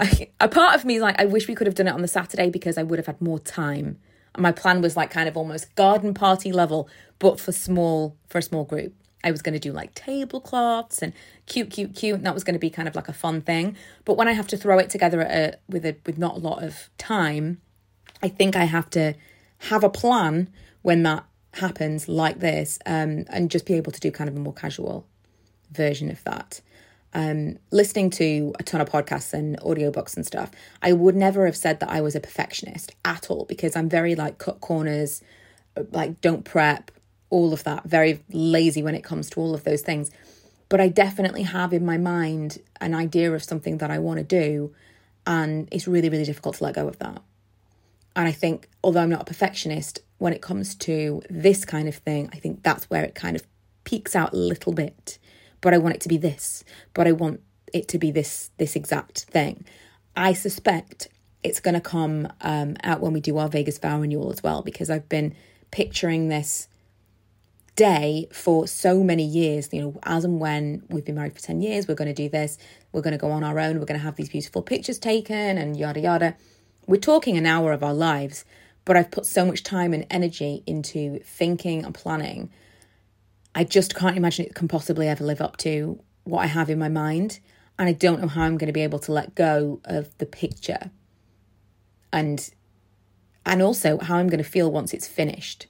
I, 0.00 0.30
a 0.40 0.48
part 0.48 0.74
of 0.74 0.84
me 0.84 0.96
is 0.96 1.02
like, 1.02 1.20
I 1.20 1.26
wish 1.26 1.46
we 1.46 1.54
could 1.54 1.68
have 1.68 1.76
done 1.76 1.86
it 1.86 1.94
on 1.94 2.02
the 2.02 2.08
Saturday 2.08 2.50
because 2.50 2.76
I 2.76 2.82
would 2.82 2.98
have 2.98 3.06
had 3.06 3.20
more 3.20 3.38
time. 3.38 3.98
And 4.34 4.42
my 4.42 4.50
plan 4.50 4.82
was 4.82 4.96
like 4.96 5.12
kind 5.12 5.28
of 5.28 5.36
almost 5.36 5.72
garden 5.76 6.14
party 6.14 6.50
level, 6.50 6.88
but 7.20 7.38
for 7.38 7.52
small 7.52 8.16
for 8.26 8.38
a 8.38 8.42
small 8.42 8.64
group. 8.64 8.94
I 9.24 9.30
was 9.30 9.42
going 9.42 9.54
to 9.54 9.58
do 9.58 9.72
like 9.72 9.94
tablecloths 9.94 11.02
and 11.02 11.12
cute, 11.46 11.70
cute, 11.70 11.94
cute, 11.94 12.16
and 12.16 12.26
that 12.26 12.34
was 12.34 12.44
going 12.44 12.54
to 12.54 12.60
be 12.60 12.70
kind 12.70 12.88
of 12.88 12.94
like 12.94 13.08
a 13.08 13.12
fun 13.12 13.40
thing. 13.40 13.76
But 14.04 14.16
when 14.16 14.28
I 14.28 14.32
have 14.32 14.48
to 14.48 14.56
throw 14.56 14.78
it 14.78 14.90
together 14.90 15.20
a, 15.20 15.54
with 15.68 15.84
a 15.84 15.96
with 16.06 16.18
not 16.18 16.36
a 16.36 16.40
lot 16.40 16.62
of 16.62 16.90
time, 16.98 17.60
I 18.22 18.28
think 18.28 18.56
I 18.56 18.64
have 18.64 18.90
to 18.90 19.14
have 19.58 19.84
a 19.84 19.90
plan 19.90 20.48
when 20.82 21.02
that 21.04 21.24
happens 21.54 22.08
like 22.08 22.40
this, 22.40 22.78
um, 22.86 23.24
and 23.28 23.50
just 23.50 23.66
be 23.66 23.74
able 23.74 23.92
to 23.92 24.00
do 24.00 24.10
kind 24.10 24.28
of 24.28 24.36
a 24.36 24.40
more 24.40 24.54
casual 24.54 25.06
version 25.70 26.10
of 26.10 26.22
that. 26.24 26.60
Um, 27.14 27.58
listening 27.70 28.08
to 28.10 28.54
a 28.58 28.62
ton 28.62 28.80
of 28.80 28.88
podcasts 28.88 29.34
and 29.34 29.58
audiobooks 29.60 30.16
and 30.16 30.26
stuff, 30.26 30.50
I 30.80 30.94
would 30.94 31.14
never 31.14 31.44
have 31.44 31.56
said 31.56 31.80
that 31.80 31.90
I 31.90 32.00
was 32.00 32.14
a 32.14 32.20
perfectionist 32.20 32.92
at 33.04 33.30
all 33.30 33.44
because 33.44 33.76
I'm 33.76 33.88
very 33.88 34.14
like 34.14 34.38
cut 34.38 34.60
corners, 34.60 35.22
like 35.90 36.22
don't 36.22 36.44
prep, 36.44 36.90
all 37.32 37.52
of 37.52 37.64
that, 37.64 37.84
very 37.84 38.22
lazy 38.30 38.82
when 38.82 38.94
it 38.94 39.02
comes 39.02 39.30
to 39.30 39.40
all 39.40 39.54
of 39.54 39.64
those 39.64 39.80
things. 39.80 40.10
But 40.68 40.80
I 40.80 40.88
definitely 40.88 41.42
have 41.42 41.72
in 41.72 41.84
my 41.84 41.96
mind 41.96 42.58
an 42.80 42.94
idea 42.94 43.32
of 43.32 43.42
something 43.42 43.78
that 43.78 43.90
I 43.90 43.98
want 43.98 44.18
to 44.18 44.24
do, 44.24 44.74
and 45.26 45.66
it's 45.72 45.88
really, 45.88 46.10
really 46.10 46.24
difficult 46.24 46.56
to 46.56 46.64
let 46.64 46.74
go 46.74 46.86
of 46.86 46.98
that. 46.98 47.22
And 48.14 48.28
I 48.28 48.32
think, 48.32 48.68
although 48.84 49.00
I'm 49.00 49.10
not 49.10 49.22
a 49.22 49.24
perfectionist, 49.24 50.00
when 50.18 50.34
it 50.34 50.42
comes 50.42 50.74
to 50.76 51.22
this 51.30 51.64
kind 51.64 51.88
of 51.88 51.96
thing, 51.96 52.28
I 52.32 52.36
think 52.36 52.62
that's 52.62 52.84
where 52.90 53.02
it 53.02 53.14
kind 53.14 53.34
of 53.34 53.42
peaks 53.84 54.14
out 54.14 54.34
a 54.34 54.36
little 54.36 54.74
bit. 54.74 55.18
But 55.62 55.72
I 55.72 55.78
want 55.78 55.94
it 55.94 56.00
to 56.02 56.08
be 56.08 56.18
this, 56.18 56.64
but 56.92 57.06
I 57.06 57.12
want 57.12 57.40
it 57.72 57.88
to 57.88 57.98
be 57.98 58.10
this 58.10 58.50
this 58.58 58.76
exact 58.76 59.20
thing. 59.20 59.64
I 60.14 60.34
suspect 60.34 61.08
it's 61.42 61.60
going 61.60 61.74
to 61.74 61.80
come 61.80 62.28
um, 62.42 62.76
out 62.82 63.00
when 63.00 63.14
we 63.14 63.20
do 63.20 63.38
our 63.38 63.48
Vegas 63.48 63.78
vow 63.78 63.98
renewal 64.00 64.30
as 64.30 64.42
well, 64.42 64.60
because 64.62 64.90
I've 64.90 65.08
been 65.08 65.34
picturing 65.70 66.28
this 66.28 66.68
day 67.76 68.28
for 68.32 68.66
so 68.66 69.02
many 69.02 69.24
years. 69.24 69.68
You 69.72 69.82
know, 69.82 70.00
as 70.02 70.24
and 70.24 70.40
when 70.40 70.82
we've 70.88 71.04
been 71.04 71.14
married 71.14 71.34
for 71.34 71.40
10 71.40 71.60
years, 71.60 71.88
we're 71.88 71.94
going 71.94 72.08
to 72.08 72.14
do 72.14 72.28
this, 72.28 72.58
we're 72.92 73.00
going 73.00 73.12
to 73.12 73.18
go 73.18 73.30
on 73.30 73.44
our 73.44 73.58
own, 73.58 73.78
we're 73.78 73.86
going 73.86 73.98
to 73.98 74.04
have 74.04 74.16
these 74.16 74.28
beautiful 74.28 74.62
pictures 74.62 74.98
taken, 74.98 75.58
and 75.58 75.76
yada 75.76 76.00
yada. 76.00 76.36
We're 76.86 77.00
talking 77.00 77.36
an 77.36 77.46
hour 77.46 77.72
of 77.72 77.82
our 77.82 77.94
lives, 77.94 78.44
but 78.84 78.96
I've 78.96 79.10
put 79.10 79.26
so 79.26 79.44
much 79.44 79.62
time 79.62 79.94
and 79.94 80.06
energy 80.10 80.62
into 80.66 81.20
thinking 81.24 81.84
and 81.84 81.94
planning. 81.94 82.50
I 83.54 83.64
just 83.64 83.94
can't 83.94 84.16
imagine 84.16 84.46
it 84.46 84.54
can 84.54 84.68
possibly 84.68 85.08
ever 85.08 85.24
live 85.24 85.40
up 85.40 85.56
to 85.58 86.00
what 86.24 86.40
I 86.40 86.46
have 86.46 86.70
in 86.70 86.78
my 86.78 86.88
mind. 86.88 87.40
And 87.78 87.88
I 87.88 87.92
don't 87.92 88.20
know 88.20 88.28
how 88.28 88.42
I'm 88.42 88.58
going 88.58 88.68
to 88.68 88.72
be 88.72 88.82
able 88.82 88.98
to 89.00 89.12
let 89.12 89.34
go 89.34 89.80
of 89.84 90.16
the 90.18 90.26
picture. 90.26 90.90
And 92.12 92.50
and 93.44 93.60
also 93.60 93.98
how 93.98 94.16
I'm 94.16 94.28
going 94.28 94.42
to 94.42 94.48
feel 94.48 94.70
once 94.70 94.94
it's 94.94 95.08
finished 95.08 95.66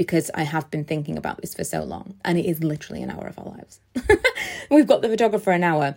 because 0.00 0.30
I 0.32 0.44
have 0.44 0.70
been 0.70 0.86
thinking 0.86 1.18
about 1.18 1.42
this 1.42 1.52
for 1.52 1.62
so 1.62 1.84
long 1.84 2.14
and 2.24 2.38
it 2.38 2.46
is 2.46 2.64
literally 2.64 3.02
an 3.02 3.10
hour 3.10 3.26
of 3.26 3.38
our 3.38 3.44
lives. 3.44 3.80
We've 4.70 4.86
got 4.86 5.02
the 5.02 5.10
photographer 5.10 5.50
an 5.50 5.62
hour. 5.62 5.94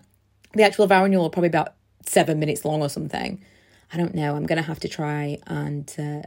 The 0.55 0.63
actual 0.63 0.89
renewal 0.89 1.29
probably 1.29 1.47
about 1.47 1.75
seven 2.05 2.37
minutes 2.37 2.65
long 2.65 2.81
or 2.81 2.89
something. 2.89 3.41
I 3.93 3.95
don't 3.95 4.13
know. 4.13 4.35
I'm 4.35 4.45
going 4.45 4.57
to 4.57 4.67
have 4.67 4.81
to 4.81 4.89
try 4.89 5.37
and 5.47 5.89
uh, 5.97 6.23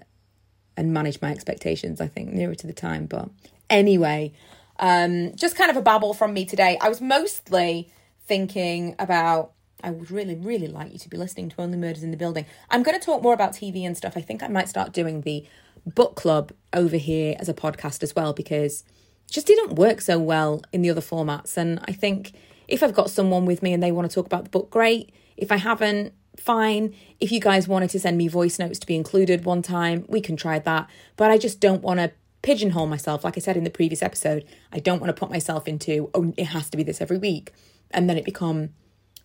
and 0.79 0.94
manage 0.94 1.20
my 1.20 1.31
expectations. 1.31 2.01
I 2.01 2.07
think 2.07 2.33
nearer 2.33 2.55
to 2.55 2.66
the 2.66 2.72
time, 2.72 3.05
but 3.05 3.29
anyway, 3.68 4.33
um, 4.79 5.37
just 5.37 5.55
kind 5.55 5.70
of 5.70 5.77
a 5.77 5.83
babble 5.83 6.14
from 6.14 6.33
me 6.33 6.46
today. 6.46 6.79
I 6.81 6.88
was 6.88 7.03
mostly 7.03 7.92
thinking 8.27 8.96
about. 8.98 9.53
I 9.85 9.90
would 9.90 10.11
really, 10.11 10.35
really 10.35 10.66
like 10.66 10.94
you 10.94 10.98
to 10.98 11.11
be 11.11 11.18
listening 11.18 11.51
to 11.51 11.61
Only 11.61 11.77
Murders 11.77 12.03
in 12.03 12.11
the 12.11 12.16
Building. 12.16 12.46
I'm 12.70 12.83
going 12.83 12.98
to 12.98 13.05
talk 13.05 13.22
more 13.22 13.35
about 13.35 13.53
TV 13.53 13.83
and 13.83 13.94
stuff. 13.94 14.14
I 14.16 14.22
think 14.22 14.42
I 14.42 14.48
might 14.48 14.70
start 14.70 14.94
doing 14.94 15.20
the 15.20 15.44
book 15.87 16.16
club 16.16 16.53
over 16.72 16.96
here 16.96 17.37
as 17.38 17.49
a 17.49 17.55
podcast 17.55 18.03
as 18.03 18.14
well 18.14 18.33
because 18.33 18.85
just 19.31 19.46
didn't 19.46 19.75
work 19.75 20.01
so 20.01 20.18
well 20.18 20.62
in 20.72 20.83
the 20.83 20.90
other 20.90 21.01
formats. 21.01 21.57
And 21.57 21.81
I 21.85 21.92
think 21.92 22.33
if 22.68 22.83
I've 22.83 22.94
got 22.94 23.11
someone 23.11 23.44
with 23.44 23.62
me 23.62 23.72
and 23.72 23.83
they 23.83 23.92
want 23.92 24.09
to 24.11 24.14
talk 24.14 24.27
about 24.27 24.44
the 24.44 24.51
book, 24.51 24.70
great. 24.70 25.12
If 25.37 25.51
I 25.51 25.57
haven't, 25.57 26.12
fine. 26.37 26.94
If 27.20 27.33
you 27.33 27.40
guys 27.40 27.68
wanted 27.68 27.90
to 27.90 28.01
send 28.01 28.18
me 28.18 28.29
voice 28.29 28.59
notes 28.59 28.79
to 28.81 28.87
be 28.87 28.96
included 28.96 29.44
one 29.44 29.62
time, 29.62 30.05
we 30.09 30.20
can 30.20 30.37
try 30.37 30.59
that. 30.59 30.88
But 31.16 31.31
I 31.31 31.38
just 31.38 31.61
don't 31.61 31.83
want 31.83 32.01
to 32.01 32.12
pigeonhole 32.42 32.87
myself. 32.87 33.25
Like 33.25 33.37
I 33.37 33.40
said 33.40 33.57
in 33.57 33.64
the 33.64 33.70
previous 33.70 34.03
episode, 34.03 34.44
I 34.72 34.79
don't 34.79 35.01
want 35.01 35.14
to 35.14 35.18
put 35.18 35.31
myself 35.31 35.66
into, 35.66 36.11
oh, 36.14 36.33
it 36.37 36.46
has 36.46 36.70
to 36.70 36.77
be 36.77 36.83
this 36.83 37.01
every 37.01 37.18
week. 37.18 37.53
And 37.90 38.09
then 38.09 38.16
it 38.16 38.25
become 38.25 38.70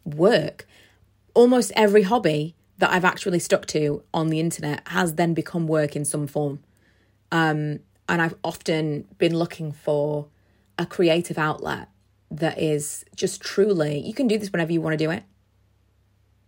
work. 0.04 0.68
Almost 1.34 1.72
every 1.76 2.04
hobby 2.04 2.56
that 2.82 2.92
I've 2.92 3.06
actually 3.06 3.38
stuck 3.38 3.68
to 3.68 4.04
on 4.12 4.30
the 4.30 4.40
internet 4.40 4.82
has 4.88 5.14
then 5.14 5.36
become 5.36 5.68
work 5.68 5.96
in 5.96 6.04
some 6.04 6.26
form. 6.26 6.64
Um, 7.32 7.82
and 8.10 8.22
I've 8.22 8.34
often 8.44 9.08
been 9.20 9.38
looking 9.38 9.72
for 9.72 10.26
a 10.80 10.88
creative 10.88 11.38
outlet 11.38 11.90
that 12.32 12.58
is 12.58 13.06
just 13.16 13.40
truly, 13.40 14.00
you 14.00 14.16
can 14.16 14.28
do 14.28 14.40
this 14.40 14.52
whenever 14.52 14.72
you 14.72 14.82
want 14.82 14.98
to 14.98 15.06
do 15.06 15.12
it. 15.12 15.22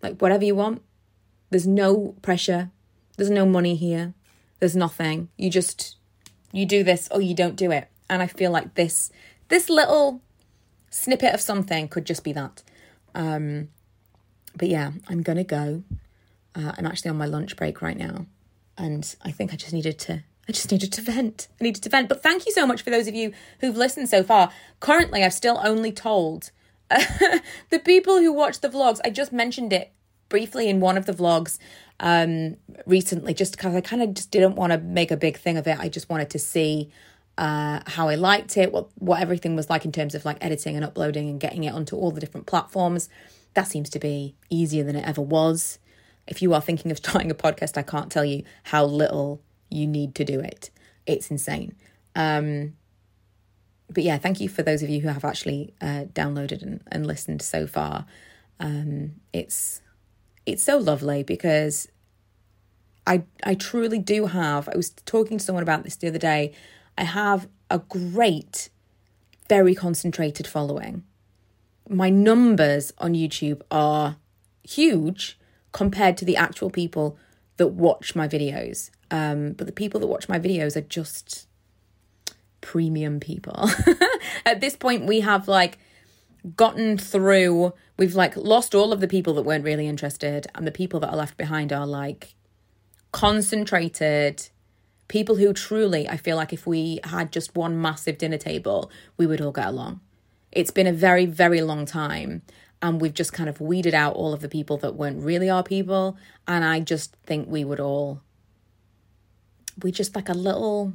Like, 0.02 0.20
whatever 0.20 0.44
you 0.44 0.56
want. 0.56 0.82
There's 1.52 1.68
no 1.68 2.16
pressure, 2.24 2.72
there's 3.16 3.30
no 3.30 3.46
money 3.46 3.76
here, 3.76 4.16
there's 4.60 4.76
nothing. 4.76 5.30
You 5.38 5.52
just, 5.52 5.98
you 6.52 6.66
do 6.66 6.84
this 6.84 7.08
or 7.12 7.22
you 7.22 7.36
don't 7.36 7.56
do 7.56 7.72
it. 7.72 7.90
And 8.10 8.24
I 8.24 8.28
feel 8.28 8.50
like 8.50 8.74
this, 8.74 9.12
this 9.50 9.70
little 9.70 10.20
snippet 10.90 11.36
of 11.36 11.42
something 11.42 11.88
could 11.90 12.06
just 12.06 12.24
be 12.24 12.34
that. 12.34 12.64
Um, 13.14 13.70
but 14.58 14.68
yeah, 14.68 14.94
I'm 15.08 15.22
gonna 15.22 15.44
go. 15.44 15.84
Uh, 16.56 16.72
I'm 16.78 16.86
actually 16.86 17.10
on 17.10 17.18
my 17.18 17.26
lunch 17.26 17.56
break 17.56 17.82
right 17.82 17.98
now, 17.98 18.26
and 18.78 19.16
I 19.24 19.32
think 19.32 19.54
I 19.54 19.56
just 19.56 19.74
needed 19.74 19.98
to. 20.00 20.24
I 20.48 20.52
just 20.52 20.72
needed 20.72 20.92
to 20.94 21.02
vent. 21.02 21.48
I 21.60 21.64
needed 21.64 21.84
to 21.84 21.90
vent. 21.90 22.10
But 22.10 22.22
thank 22.22 22.46
you 22.46 22.52
so 22.52 22.68
much 22.68 22.82
for 22.82 22.90
those 22.90 23.08
of 23.08 23.16
you 23.16 23.32
who've 23.60 23.78
listened 23.78 24.10
so 24.10 24.24
far. 24.24 24.52
Currently, 24.80 25.24
I've 25.24 25.34
still 25.34 25.60
only 25.64 25.92
told 25.92 26.52
uh, 26.92 27.04
the 27.70 27.80
people 27.80 28.20
who 28.20 28.34
watch 28.34 28.60
the 28.60 28.70
vlogs. 28.70 29.00
I 29.06 29.10
just 29.10 29.32
mentioned 29.32 29.72
it 29.72 29.92
briefly 30.30 30.68
in 30.68 30.80
one 30.80 30.98
of 30.98 31.06
the 31.06 31.14
vlogs 31.14 31.60
um, 32.00 32.58
recently, 32.86 33.34
just 33.34 33.54
because 33.54 33.74
I 33.74 33.82
kind 33.82 34.02
of 34.02 34.14
just 34.14 34.32
didn't 34.32 34.56
want 34.56 34.74
to 34.74 34.80
make 34.80 35.12
a 35.12 35.18
big 35.18 35.38
thing 35.38 35.58
of 35.58 35.68
it. 35.68 35.80
I 35.80 35.88
just 35.88 36.10
wanted 36.10 36.30
to 36.32 36.40
see 36.40 36.92
uh, 37.38 37.80
how 37.88 38.10
I 38.10 38.16
liked 38.16 38.58
it, 38.58 38.72
what 38.72 38.90
what 39.00 39.22
everything 39.22 39.56
was 39.56 39.70
like 39.70 39.86
in 39.86 39.92
terms 39.92 40.14
of 40.14 40.26
like 40.26 40.38
editing 40.42 40.76
and 40.76 40.84
uploading 40.84 41.30
and 41.30 41.40
getting 41.40 41.64
it 41.64 41.74
onto 41.74 41.96
all 41.96 42.12
the 42.12 42.20
different 42.20 42.48
platforms. 42.48 43.10
That 43.54 43.68
seems 43.68 43.90
to 43.92 44.00
be 44.00 44.36
easier 44.50 44.84
than 44.84 44.96
it 44.96 45.08
ever 45.08 45.22
was 45.22 45.80
if 46.28 46.42
you 46.42 46.54
are 46.54 46.62
thinking 46.62 46.92
of 46.92 46.98
starting 47.04 47.32
a 47.32 47.36
podcast, 47.36 47.78
I 47.78 47.84
can't 47.84 48.12
tell 48.12 48.26
you 48.26 48.44
how 48.64 48.86
little 48.86 49.42
you 49.70 49.88
need 49.88 50.16
to 50.16 50.26
do 50.26 50.40
it. 50.40 50.70
It's 51.06 51.30
insane. 51.30 51.76
Um, 52.16 52.76
but 53.90 54.04
yeah, 54.04 54.18
thank 54.18 54.40
you 54.40 54.50
for 54.50 54.64
those 54.64 54.82
of 54.82 54.90
you 54.90 55.02
who 55.02 55.10
have 55.10 55.26
actually 55.26 55.74
uh, 55.82 56.06
downloaded 56.14 56.62
and, 56.62 56.82
and 56.92 57.06
listened 57.06 57.42
so 57.42 57.68
far. 57.68 58.06
Um, 58.60 59.16
it's 59.32 59.82
it's 60.46 60.64
so 60.64 60.78
lovely 60.78 61.24
because 61.24 61.88
I 63.06 63.24
I 63.44 63.56
truly 63.56 64.00
do 64.00 64.28
have. 64.28 64.70
I 64.70 64.76
was 64.76 64.92
talking 65.06 65.38
to 65.38 65.44
someone 65.44 65.64
about 65.64 65.84
this 65.84 65.96
the 65.96 66.08
other 66.08 66.20
day. 66.20 66.54
I 66.98 67.04
have 67.04 67.48
a 67.70 67.80
great, 67.80 68.70
very 69.50 69.76
concentrated 69.76 70.48
following. 70.48 71.04
My 71.90 72.10
numbers 72.10 72.94
on 72.98 73.14
YouTube 73.14 73.62
are 73.70 74.18
huge, 74.64 75.38
compared 75.74 76.16
to 76.18 76.26
the 76.26 76.38
actual 76.38 76.70
people 76.70 77.18
that 77.58 77.68
watch 77.68 78.16
my 78.16 78.28
videos. 78.28 78.90
Um, 79.12 79.52
but 79.52 79.68
the 79.68 79.74
people 79.74 80.00
that 80.00 80.08
watch 80.08 80.30
my 80.30 80.40
videos 80.40 80.78
are 80.78 80.82
just 80.82 81.48
premium 82.62 83.20
people. 83.20 83.70
At 84.46 84.62
this 84.62 84.76
point, 84.76 85.06
we 85.06 85.20
have 85.20 85.48
like 85.48 85.78
gotten 86.56 86.98
through, 86.98 87.74
we've 87.98 88.16
like 88.16 88.36
lost 88.38 88.74
all 88.74 88.94
of 88.94 89.02
the 89.02 89.08
people 89.08 89.34
that 89.34 89.44
weren't 89.44 89.66
really 89.66 89.88
interested, 89.88 90.48
and 90.56 90.66
the 90.66 90.72
people 90.72 91.00
that 91.02 91.10
are 91.10 91.18
left 91.18 91.38
behind 91.38 91.74
are 91.74 91.86
like 91.86 92.34
concentrated 93.12 94.50
people 95.08 95.36
who 95.36 95.54
truly, 95.54 96.10
I 96.10 96.18
feel 96.18 96.38
like 96.38 96.54
if 96.54 96.66
we 96.66 97.00
had 97.04 97.32
just 97.32 97.56
one 97.56 97.80
massive 97.80 98.18
dinner 98.18 98.38
table, 98.38 98.90
we 99.18 99.28
would 99.28 99.42
all 99.42 99.52
get 99.52 99.68
along. 99.68 100.00
It's 100.52 100.72
been 100.72 100.88
a 100.88 100.94
very, 100.94 101.26
very 101.26 101.62
long 101.62 101.86
time 101.86 102.42
and 102.84 103.02
we've 103.02 103.16
just 103.16 103.34
kind 103.34 103.50
of 103.50 103.60
weeded 103.60 103.96
out 103.96 104.14
all 104.14 104.34
of 104.34 104.42
the 104.42 104.50
people 104.50 104.78
that 104.78 104.94
weren't 104.94 105.24
really 105.24 105.50
our 105.50 105.64
people 105.64 106.16
and 106.48 106.64
i 106.64 106.80
just 106.80 107.16
think 107.26 107.48
we 107.50 107.64
would 107.64 107.80
all 107.80 108.22
we 109.82 109.92
just 109.92 110.16
like 110.16 110.30
a 110.30 110.34
little, 110.34 110.94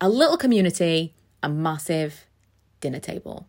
a 0.00 0.08
little 0.08 0.36
community, 0.36 1.12
a 1.42 1.48
massive 1.48 2.26
dinner 2.80 3.00
table. 3.00 3.44